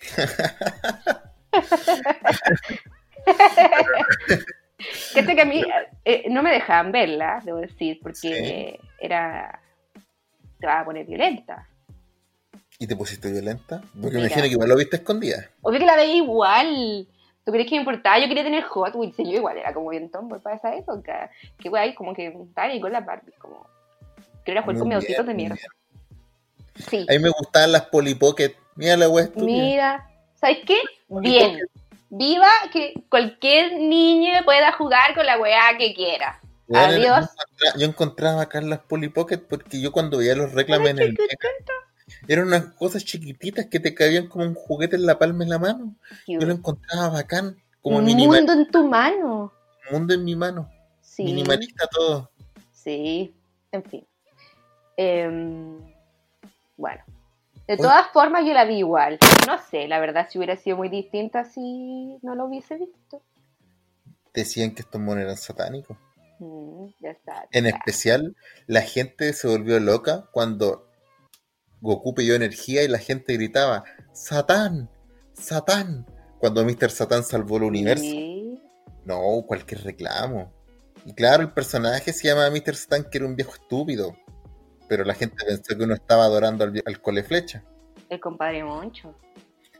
[5.14, 5.62] que a mí
[6.04, 9.60] eh, no me dejaban verla, debo decir, porque era.
[10.58, 11.68] te va a poner violenta.
[12.78, 13.80] ¿Y te pusiste violenta?
[14.00, 14.26] Porque me Mira.
[14.26, 15.50] imagino que igual lo viste escondida.
[15.60, 17.06] Obvio que la veía igual.
[17.44, 18.18] ¿Tú crees que me importaba?
[18.18, 21.30] Yo quería tener Hot Wheels y yo igual era como bien tomboy para esa época.
[21.58, 23.66] Que wey, como que estaba ahí con la Barbie, como.
[24.44, 25.56] Quiero jugar con mis de mierda.
[26.88, 27.06] Sí.
[27.08, 28.54] A mí me gustaban las Polly Pocket.
[28.74, 29.46] Mira la wea estúpida.
[29.46, 30.78] Mira, ¿sabes qué?
[31.08, 31.60] Bien.
[32.14, 36.38] Viva que cualquier niño pueda jugar con la weá que quiera.
[36.74, 37.00] Adiós.
[37.00, 40.98] Yo encontraba, yo encontraba acá las Polly Pocket porque yo cuando veía los reclames en
[41.00, 41.16] el
[42.28, 45.58] eran unas cosas chiquititas que te cabían como un juguete en la palma de la
[45.58, 45.96] mano.
[46.26, 49.52] Yo lo encontraba bacán, como Un minimal, mundo en tu mano.
[49.90, 50.68] mundo en mi mano,
[51.00, 51.24] Sí.
[51.24, 52.30] minimalista todo.
[52.72, 53.34] Sí,
[53.70, 54.06] en fin.
[54.98, 55.78] Em,
[56.76, 57.02] bueno,
[57.72, 57.88] de Oye.
[57.88, 59.18] todas formas yo la vi igual.
[59.46, 63.22] No sé, la verdad, si hubiera sido muy distinta si no lo hubiese visto.
[64.34, 65.96] Decían que estos monos eran satánicos.
[66.38, 67.48] Mm, ya está.
[67.50, 70.86] En especial, la gente se volvió loca cuando
[71.80, 74.90] Goku pidió energía y la gente gritaba, ¡Satán!
[75.32, 76.06] ¡Satán!
[76.40, 76.90] Cuando Mr.
[76.90, 78.04] Satán salvó el universo.
[78.04, 78.60] Sí.
[79.06, 80.52] No, cualquier reclamo.
[81.06, 82.76] Y claro, el personaje se llama Mr.
[82.76, 84.14] Satan, que era un viejo estúpido.
[84.92, 87.64] Pero la gente pensó que uno estaba adorando al, al cole flecha.
[88.10, 89.14] El compadre Moncho.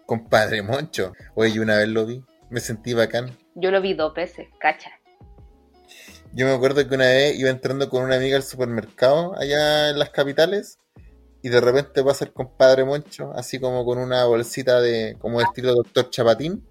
[0.07, 1.13] Compadre Moncho.
[1.35, 2.25] Oye, yo una vez lo vi.
[2.49, 3.31] Me sentí bacán.
[3.55, 4.91] Yo lo vi dos veces, cacha.
[6.33, 9.99] Yo me acuerdo que una vez iba entrando con una amiga al supermercado allá en
[9.99, 10.79] las capitales.
[11.43, 15.45] Y de repente pasa el compadre Moncho, así como con una bolsita de, como de
[15.45, 16.67] estilo Doctor Chapatín.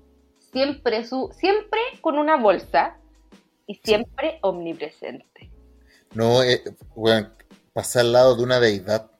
[0.51, 2.97] Siempre, su, siempre con una bolsa
[3.67, 5.51] y siempre omnipresente.
[6.15, 6.63] No, eh,
[6.95, 7.31] weón,
[7.73, 9.11] pasé al lado de una deidad.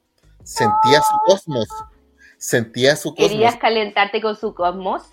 [0.44, 1.68] Sentía su cosmos.
[2.38, 3.30] Sentía su cosmos.
[3.32, 5.04] ¿Querías calentarte con su cosmos?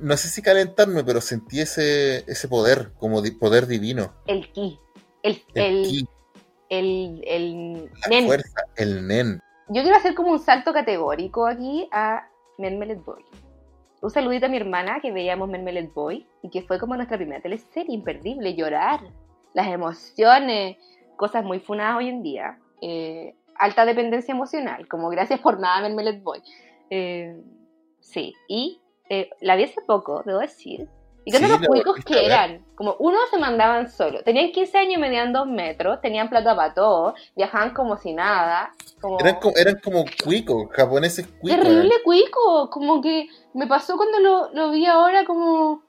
[0.00, 4.14] No sé si calentarme, pero sentí ese, ese poder, como di- poder divino.
[4.26, 4.78] El ki.
[5.22, 6.08] El, El el, ki,
[6.70, 8.26] el, el la nen.
[8.26, 9.40] fuerza, el nen.
[9.68, 12.26] Yo quiero hacer como un salto categórico aquí a
[12.58, 13.24] Mermeled Boy.
[14.00, 17.42] Un saludito a mi hermana que veíamos Mermeled Boy y que fue como nuestra primera
[17.42, 19.00] teleserie, imperdible, llorar,
[19.52, 20.78] las emociones,
[21.20, 22.58] cosas muy funadas hoy en día.
[22.80, 26.42] Eh, alta dependencia emocional, como gracias por nada Mermeled Boy.
[26.88, 27.36] Eh,
[28.00, 30.88] sí, y eh, la vi hace poco, debo decir.
[31.26, 34.98] Y que Sí, los cuicos que eran, como uno se mandaban solo, tenían 15 años,
[34.98, 38.72] medían 2 metros, tenían plata para todo, viajaban como si nada.
[39.02, 39.20] Como...
[39.20, 41.60] Eran como, eran como cuicos, japoneses cuicos.
[41.60, 45.82] Terrible cuico, como que me pasó cuando lo, lo vi ahora como...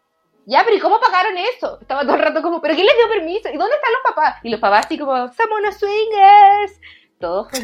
[0.45, 1.79] Ya, pero ¿y cómo pagaron eso?
[1.81, 3.49] Estaba todo el rato como, ¿pero quién les dio permiso?
[3.49, 4.35] ¿Y dónde están los papás?
[4.43, 6.79] Y los papás así como, somos unos swingers.
[7.19, 7.61] Todos muy...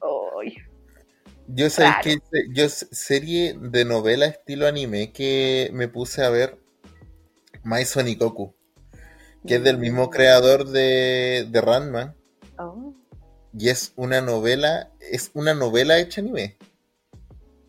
[0.00, 0.56] Ay,
[1.48, 2.00] Yo Claro.
[2.02, 2.18] que
[2.52, 6.58] yo serie de novela estilo anime que me puse a ver
[7.64, 8.54] Mai Sonikoku,
[9.46, 12.14] que es del mismo creador de, de Ranma,
[12.60, 12.92] Oh,
[13.56, 16.56] y es una novela, es una novela hecha anime.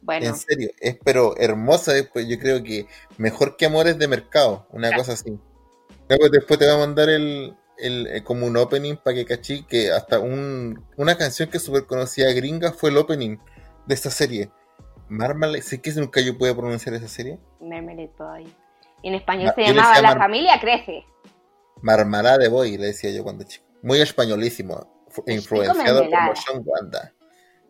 [0.09, 1.93] Bueno, En serio, es pero hermosa.
[1.93, 2.87] Después, yo creo que
[3.17, 5.37] mejor que Amores de Mercado, una cosa así.
[6.09, 9.63] Luego, después te voy a mandar el, el, eh, como un opening para que cachí
[9.63, 13.37] que hasta un, una canción que súper conocida gringa fue el opening
[13.85, 14.49] de esta serie.
[15.09, 17.39] Marmalade, sé que nunca yo pude pronunciar esa serie.
[17.61, 18.51] Marmalade Boy.
[19.03, 21.05] En español se llamaba decía La Mar- familia crece.
[21.81, 23.65] Marmalade Boy, le decía yo cuando chico.
[23.81, 26.35] Muy españolísimo, influenciado por.
[26.45, 27.13] John Wanda.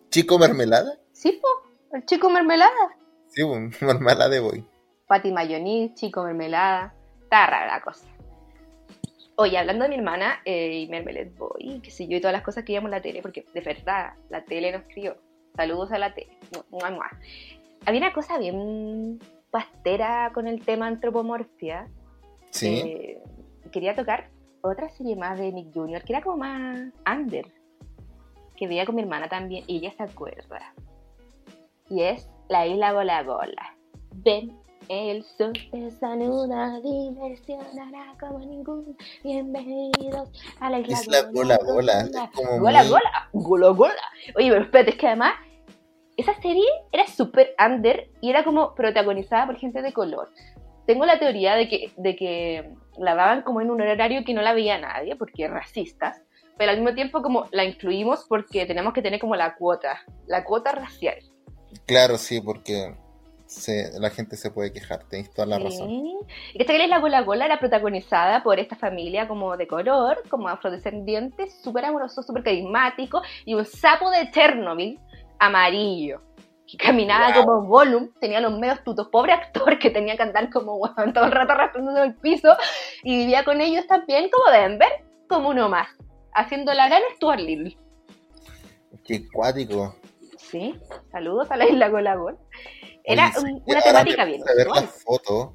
[0.09, 0.97] ¿Chico Mermelada?
[1.13, 1.47] Sí, po,
[1.93, 2.95] el chico mermelada.
[3.27, 4.65] Sí, un Marmalade Boy.
[5.07, 6.93] Pati mayonís, chico mermelada.
[7.23, 8.07] Está rara la cosa.
[9.35, 12.43] Oye, hablando de mi hermana eh, y Mermelade Boy, qué sé yo, y todas las
[12.43, 15.15] cosas que veíamos en la tele, porque de verdad, la tele nos crió.
[15.55, 16.37] Saludos a la tele.
[16.69, 17.09] Mua, mua.
[17.85, 19.19] Había una cosa bien
[19.49, 21.87] pastera con el tema antropomorfia.
[22.49, 22.81] Sí.
[22.85, 23.23] Eh,
[23.71, 24.29] quería tocar
[24.61, 27.45] otra serie más de Nick Jr., que era como más under,
[28.57, 30.73] que veía con mi hermana también, y ella se acuerda.
[31.89, 33.75] Y es La Isla Gola Gola.
[34.23, 34.55] Ven,
[34.89, 38.97] el sol te saluda, diversión hará como ningún.
[39.23, 40.29] Bienvenidos
[40.59, 44.01] a la Isla Isla Gola, es como Gola muy- Gola, Gola Gola.
[44.35, 45.33] Oye, pero espérate, es que además
[46.17, 50.29] esa serie era súper under y era como protagonizada por gente de color.
[50.85, 54.41] Tengo la teoría de que, de que la daban como en un horario que no
[54.41, 56.21] la veía nadie, porque racistas,
[56.57, 60.43] pero al mismo tiempo como la incluimos porque tenemos que tener como la cuota, la
[60.43, 61.15] cuota racial.
[61.89, 62.95] Claro, sí, porque
[63.47, 65.89] se- la gente se puede quejar, tenéis toda la razón.
[65.89, 66.17] Y
[66.53, 70.21] que esta que es la Gola Gola era protagonizada por esta familia como de color,
[70.29, 74.99] como afrodescendiente, súper amoroso, súper carismático, y un sapo de Chernobyl
[75.39, 76.21] amarillo.
[76.67, 77.43] Que caminaba Wow.
[77.45, 81.25] como Gollum, tenía los medios tutos, pobre actor que tenía que andar como weón, todo
[81.25, 82.55] el rato arrastrándose en el piso,
[83.03, 84.89] y vivía con ellos también como Denver,
[85.27, 85.87] como uno más,
[86.35, 87.75] haciendo la gran Stuart Little.
[89.03, 89.95] Qué cuático.
[90.49, 90.75] Sí,
[91.11, 92.17] saludos a la isla Gola.
[93.03, 94.41] Era Oye, un- una temática bien.
[94.47, 95.49] a ver las fotos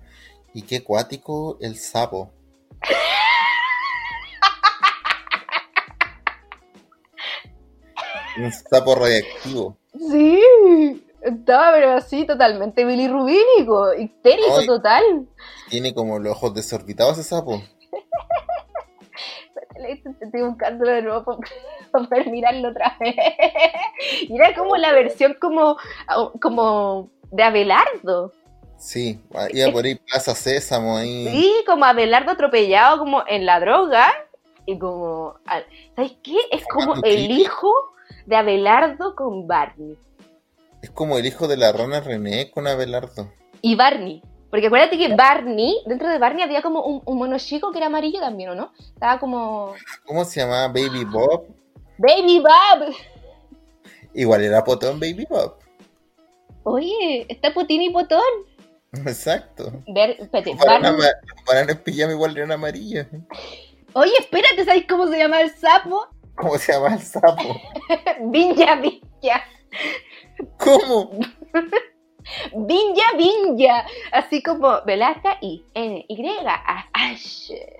[0.52, 2.32] y qué cuático el sapo.
[8.36, 9.76] Un sapo radiactivo.
[10.10, 10.40] Sí,
[11.22, 14.66] estaba pero así totalmente bilirrubínico, histérico Ay.
[14.66, 15.28] total.
[15.70, 17.62] Tiene como los ojos desorbitados ese sapo.
[19.80, 21.38] Le estoy buscándolo de nuevo
[21.94, 23.14] para, para poder mirarlo otra vez.
[24.28, 25.76] Y era como la versión como,
[26.40, 28.32] como de Abelardo.
[28.76, 29.20] Sí,
[29.52, 31.28] iba por ahí Plaza Sésamo ahí.
[31.28, 34.12] Sí, como Abelardo atropellado como en la droga.
[34.66, 35.34] Y como,
[35.94, 36.36] ¿sabes qué?
[36.50, 37.72] Es como el hijo
[38.26, 39.96] de Abelardo con Barney.
[40.82, 43.30] Es como el hijo de la rana René con Abelardo.
[43.62, 44.22] Y Barney.
[44.50, 47.88] Porque acuérdate que Barney, dentro de Barney había como un, un mono chico que era
[47.88, 48.72] amarillo también, ¿o no?
[48.78, 49.72] Estaba como
[50.06, 51.46] ¿Cómo se llamaba Baby Bob?
[51.98, 52.94] Baby Bob.
[54.14, 55.56] Igual era potón Baby Bob.
[56.64, 58.22] Oye, está Putín y Potón.
[58.92, 59.72] Exacto.
[59.88, 60.96] Ver, espérate, Barney-
[61.46, 63.06] bananas en pijama igual eran amarillos.
[63.92, 66.06] Oye, espérate, ¿sabes cómo se llama el sapo?
[66.36, 67.60] ¿Cómo se llama el sapo?
[68.22, 69.44] Viña Viña.
[70.58, 71.10] ¿Cómo?
[72.54, 73.84] Viña Viña.
[74.12, 77.76] Así como Velasca y N Y A H.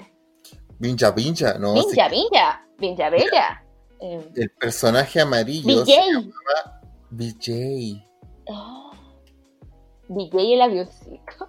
[0.79, 1.75] Vincha Vincha, no.
[1.75, 2.67] Viña Viña.
[2.79, 3.64] Viña Bella.
[4.07, 5.85] Eh, el personaje amarillo.
[5.87, 6.13] se BJ.
[6.13, 6.81] llama
[7.11, 8.07] BJ.
[8.47, 8.93] Oh.
[10.09, 11.49] BJ el avioncito.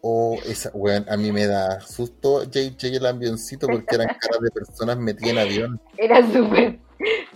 [0.00, 4.50] Oh, esa, weón, a mí me da susto JJ el avioncito porque eran caras de
[4.52, 5.80] personas metidas en avión.
[5.96, 6.78] Era súper,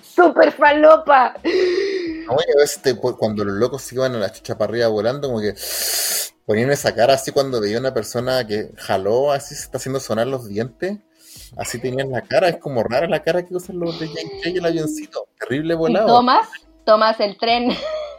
[0.00, 1.34] súper falopa.
[1.44, 4.70] No, y a veces te- pues, cuando los locos se iban a la chucha para
[4.70, 5.54] arriba volando, como que
[6.46, 10.28] ponían esa cara así cuando veía una persona que jaló, así se está haciendo sonar
[10.28, 10.98] los dientes.
[11.56, 14.64] Así tenían la cara, es como rara la cara que usan los de JJ el
[14.64, 15.26] avioncito.
[15.38, 16.06] Terrible Y volado.
[16.06, 16.48] Tomas,
[16.84, 17.68] tomas el tren.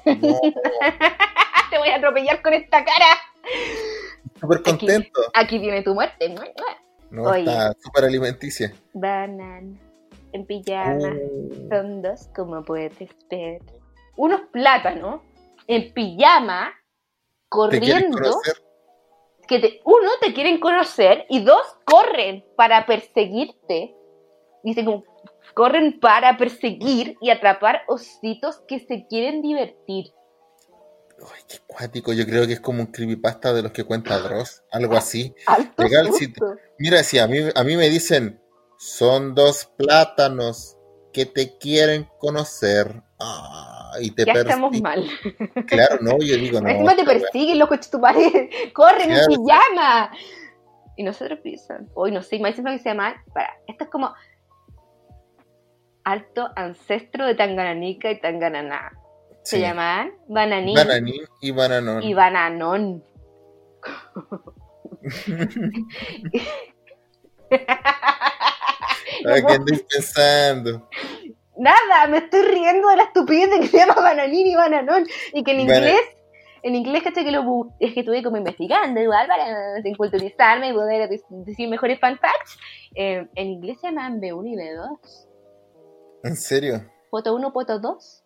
[0.05, 0.39] No,
[1.69, 3.05] Te voy a atropellar con esta cara.
[4.39, 5.21] súper contento.
[5.33, 6.35] Aquí viene tu muerte.
[7.09, 7.41] No, Oye.
[7.41, 8.73] está súper alimenticia.
[8.93, 9.79] Banana.
[10.33, 11.09] En pijama.
[11.09, 12.97] Uh, Son dos como puedes
[13.29, 13.61] ver.
[14.17, 15.21] Unos plátanos
[15.67, 16.73] en pijama
[17.69, 18.41] ¿Te quieres corriendo.
[19.53, 23.95] Que te- uno te quieren conocer y dos corren para perseguirte.
[24.63, 25.03] Dicen como
[25.53, 30.05] corren para perseguir y atrapar ositos que se quieren divertir.
[31.19, 34.63] Ay, qué cuático, yo creo que es como un creepypasta de los que cuenta Dross,
[34.71, 35.35] algo así.
[35.45, 36.09] Alto Legal.
[36.79, 38.41] Mira, si a mí, a mí me dicen,
[38.79, 40.77] son dos plátanos
[41.13, 43.03] que te quieren conocer.
[43.19, 45.05] Ah, y te Ya estamos mal.
[45.67, 46.69] Claro, no, yo digo, no.
[46.69, 48.49] Encima te persiguen los coches tu padre.
[48.73, 49.25] Corren Claro.
[49.33, 50.11] en pijama.
[50.95, 51.89] Y no se tropiezan.
[51.95, 53.15] Hoy no sé, encima que se llama.
[53.33, 54.13] Para, esto es como
[56.03, 58.91] alto ancestro de Tangananica y Tangananá.
[59.43, 59.61] Se Sí.
[59.61, 62.03] llamaban Bananín, Bananín y Bananón.
[62.03, 63.03] y Bananón.
[69.25, 70.87] ¿A qué andáis pensando?
[71.63, 75.05] Nada, me estoy riendo de la estupidez de que se llama Bananín y Bananón.
[75.31, 76.01] Y que en inglés,
[76.61, 77.23] en inglés, ¿cachai?
[77.23, 79.45] Que lo es que estuve como investigando igual para
[79.97, 82.57] culturizarme y poder dec- decir mejores fan facts.
[82.95, 84.99] Eh, en inglés se llaman B1 y B2.
[86.25, 86.89] ¿En serio?
[87.09, 88.23] Poto 1, poto 2.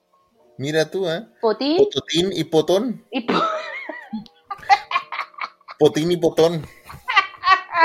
[0.58, 1.24] Mira tú, ¿eh?
[1.40, 3.06] Potín Pototín y potón.
[3.12, 3.34] y po-
[5.80, 6.66] Potín y potón.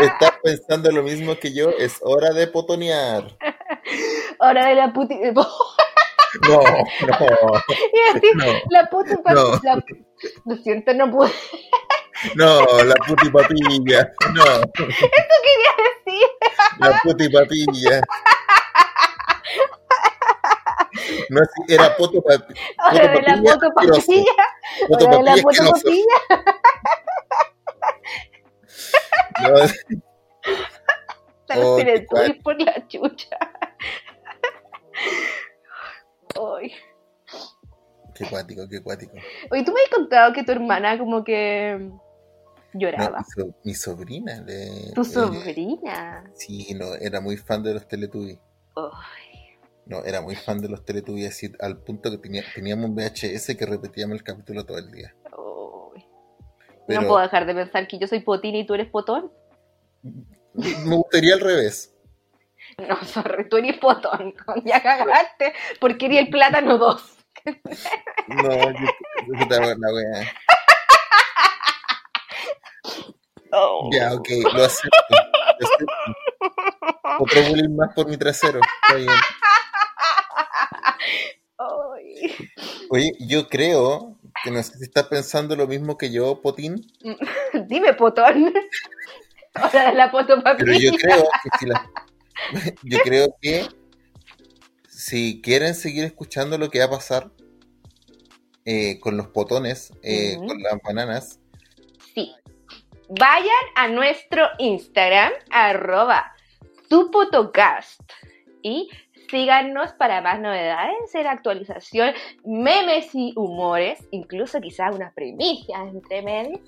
[0.01, 1.69] Estás pensando lo mismo que yo.
[1.69, 3.37] Es hora de potonear.
[4.43, 5.19] Hora de la puti...
[6.49, 9.11] No, no, Iba a decir, no, la puti...
[9.27, 9.61] No.
[9.63, 9.85] la-
[10.47, 11.31] Lo siento, no pude
[12.37, 14.13] no, la putipapilla.
[14.33, 16.29] No, decir.
[16.79, 18.01] la putipapilla.
[21.31, 22.55] No, sí, era poto papi.
[22.79, 24.33] Hora de la Fotopapilla, fotopapilla.
[24.89, 25.73] Poto de la papilla asqueroso.
[25.73, 26.17] fotopapilla.
[29.43, 29.73] No, los
[31.55, 31.79] Oh,
[32.43, 33.39] por la chucha.
[36.35, 36.73] Ay.
[38.15, 39.13] Qué cuático, qué cuático.
[39.51, 42.01] Oye, tú me has contado que tu hermana como que No,
[42.75, 43.19] lloraba.
[43.19, 44.43] mi, so- mi sobrina.
[44.43, 46.25] le- Tu sobrina.
[46.35, 48.39] sí, no, era muy fan de los Teletubbies.
[48.77, 49.59] Ay.
[49.87, 53.57] No, era muy fan de los Teletubbies, así, al punto que tenía, teníamos un VHS
[53.57, 55.15] que repetíamos el capítulo todo el día.
[55.25, 56.07] Ay.
[56.87, 59.33] Pero No puedo dejar de pensar que yo soy potín y tú eres potón.
[60.53, 61.92] me gustaría al revés.
[62.89, 64.35] No, sorry, tú eres potón.
[64.65, 67.17] Ya cagaste porque eres el plátano 2.
[68.29, 70.33] No, yo, te hago la wea.
[73.55, 73.91] Oh.
[73.93, 74.97] Ya, ok, lo acepto.
[75.11, 75.87] lo acepto.
[77.19, 78.61] Otro bullying más por mi trasero.
[78.83, 79.09] Está bien.
[82.91, 86.87] Oye, yo creo que no sé si estás pensando lo mismo que yo, Potín,
[87.69, 88.53] Dime, potón.
[89.55, 90.57] Hora de la fotopapilla.
[90.59, 91.91] pero yo creo que si la-
[92.83, 93.67] yo creo que
[94.89, 97.31] si quieren seguir escuchando lo que va a pasar
[98.65, 101.41] eh, con los potones, eh, con las bananas,
[102.15, 102.35] Sí.
[103.09, 106.33] Vayan a nuestro Instagram, arroba
[106.89, 108.01] tupotocast.
[108.63, 108.89] Y
[109.31, 112.15] síganos para más novedades en actualización,
[112.45, 116.61] memes y humores, incluso quizás unas primicias entre medios.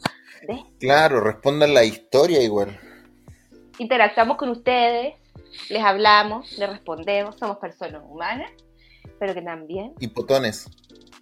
[0.80, 2.78] claro, respondan la historia igual.
[3.78, 5.14] Interactuamos con ustedes,
[5.68, 8.50] les hablamos, les respondemos, somos personas humanas,
[9.18, 10.66] pero que también Y potones,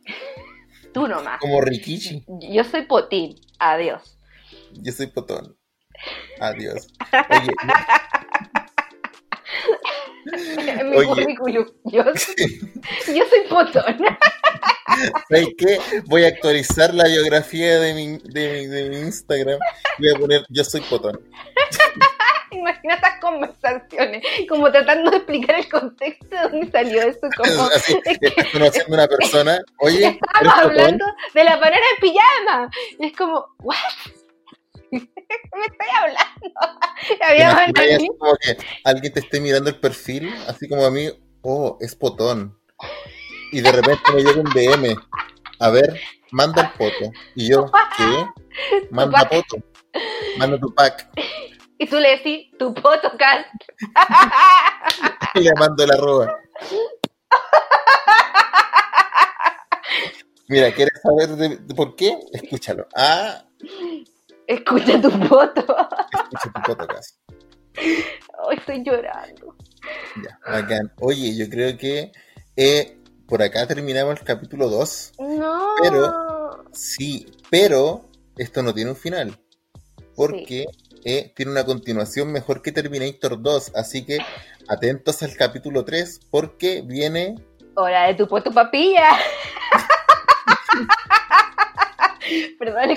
[0.95, 1.39] tú nomás.
[1.41, 2.25] como Rikichi.
[2.51, 4.19] Yo soy Potín, adiós.
[4.73, 5.57] Yo soy potón.
[6.41, 6.89] Adiós.
[7.31, 7.53] Oye,
[10.67, 11.07] En mi Oye.
[11.09, 12.05] currículum, yo,
[13.15, 13.97] yo soy Potón.
[15.29, 15.79] ¿sabes qué?
[16.07, 19.59] Voy a actualizar la biografía de mi, de mi, de mi Instagram.
[19.99, 21.21] Voy a poner yo soy potón.
[22.63, 28.01] Imagina esas conversaciones, como tratando de explicar el contexto de dónde salió esto, como Así,
[28.05, 29.59] es que estás conociendo a una persona.
[29.81, 30.71] Oye, ¿eres estamos potón?
[30.71, 31.05] hablando
[31.35, 32.71] de la banana en pijama.
[33.01, 33.77] Y es como, ¿what?
[34.93, 37.19] ¿Qué me estoy hablando?
[37.19, 37.51] ¿Te Había
[37.97, 41.09] así como que alguien te esté mirando el perfil, así como a mí,
[41.43, 42.57] oh, es potón.
[43.51, 44.97] Y de repente me llega un DM.
[45.59, 46.01] A ver,
[46.31, 47.13] manda el foto.
[47.35, 48.81] Y yo, ¿qué?
[48.91, 49.33] Manda pack.
[49.33, 49.65] foto.
[50.39, 51.09] Manda tu pack.
[51.83, 53.49] Y tú le decís, tu podcast.
[55.35, 56.37] Y le mando la arroba.
[60.49, 62.17] Mira, ¿quieres saber de, de por qué?
[62.33, 62.87] Escúchalo.
[62.95, 63.43] Ah,
[64.47, 65.61] Escucha tu foto.
[66.13, 67.17] escucha tu podcast.
[68.45, 69.57] Hoy estoy llorando.
[70.23, 70.93] Ya, bacán.
[71.01, 72.13] Oye, yo creo que
[72.57, 75.13] eh, por acá terminamos el capítulo 2.
[75.19, 75.75] No.
[75.83, 76.13] Pero-
[76.73, 79.37] Sí, pero esto no tiene un final.
[80.15, 80.67] Porque
[81.05, 83.73] eh, tiene una continuación mejor que Terminator 2.
[83.75, 84.19] Así que
[84.69, 87.37] atentos al capítulo 3 porque viene
[87.75, 89.09] Hora de tu poto papilla.
[92.59, 92.97] Perdón,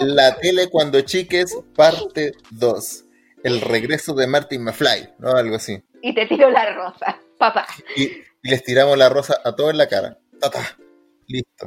[0.00, 3.04] La tele cuando chiques, parte 2.
[3.44, 5.30] El regreso de Martin McFly, ¿no?
[5.30, 5.82] Algo así.
[6.02, 7.66] y te tiro la rosa, papá.
[7.96, 10.18] Y, y les tiramos la rosa a todos en la cara.
[10.40, 10.76] ¡Tata!
[11.28, 11.66] Listo.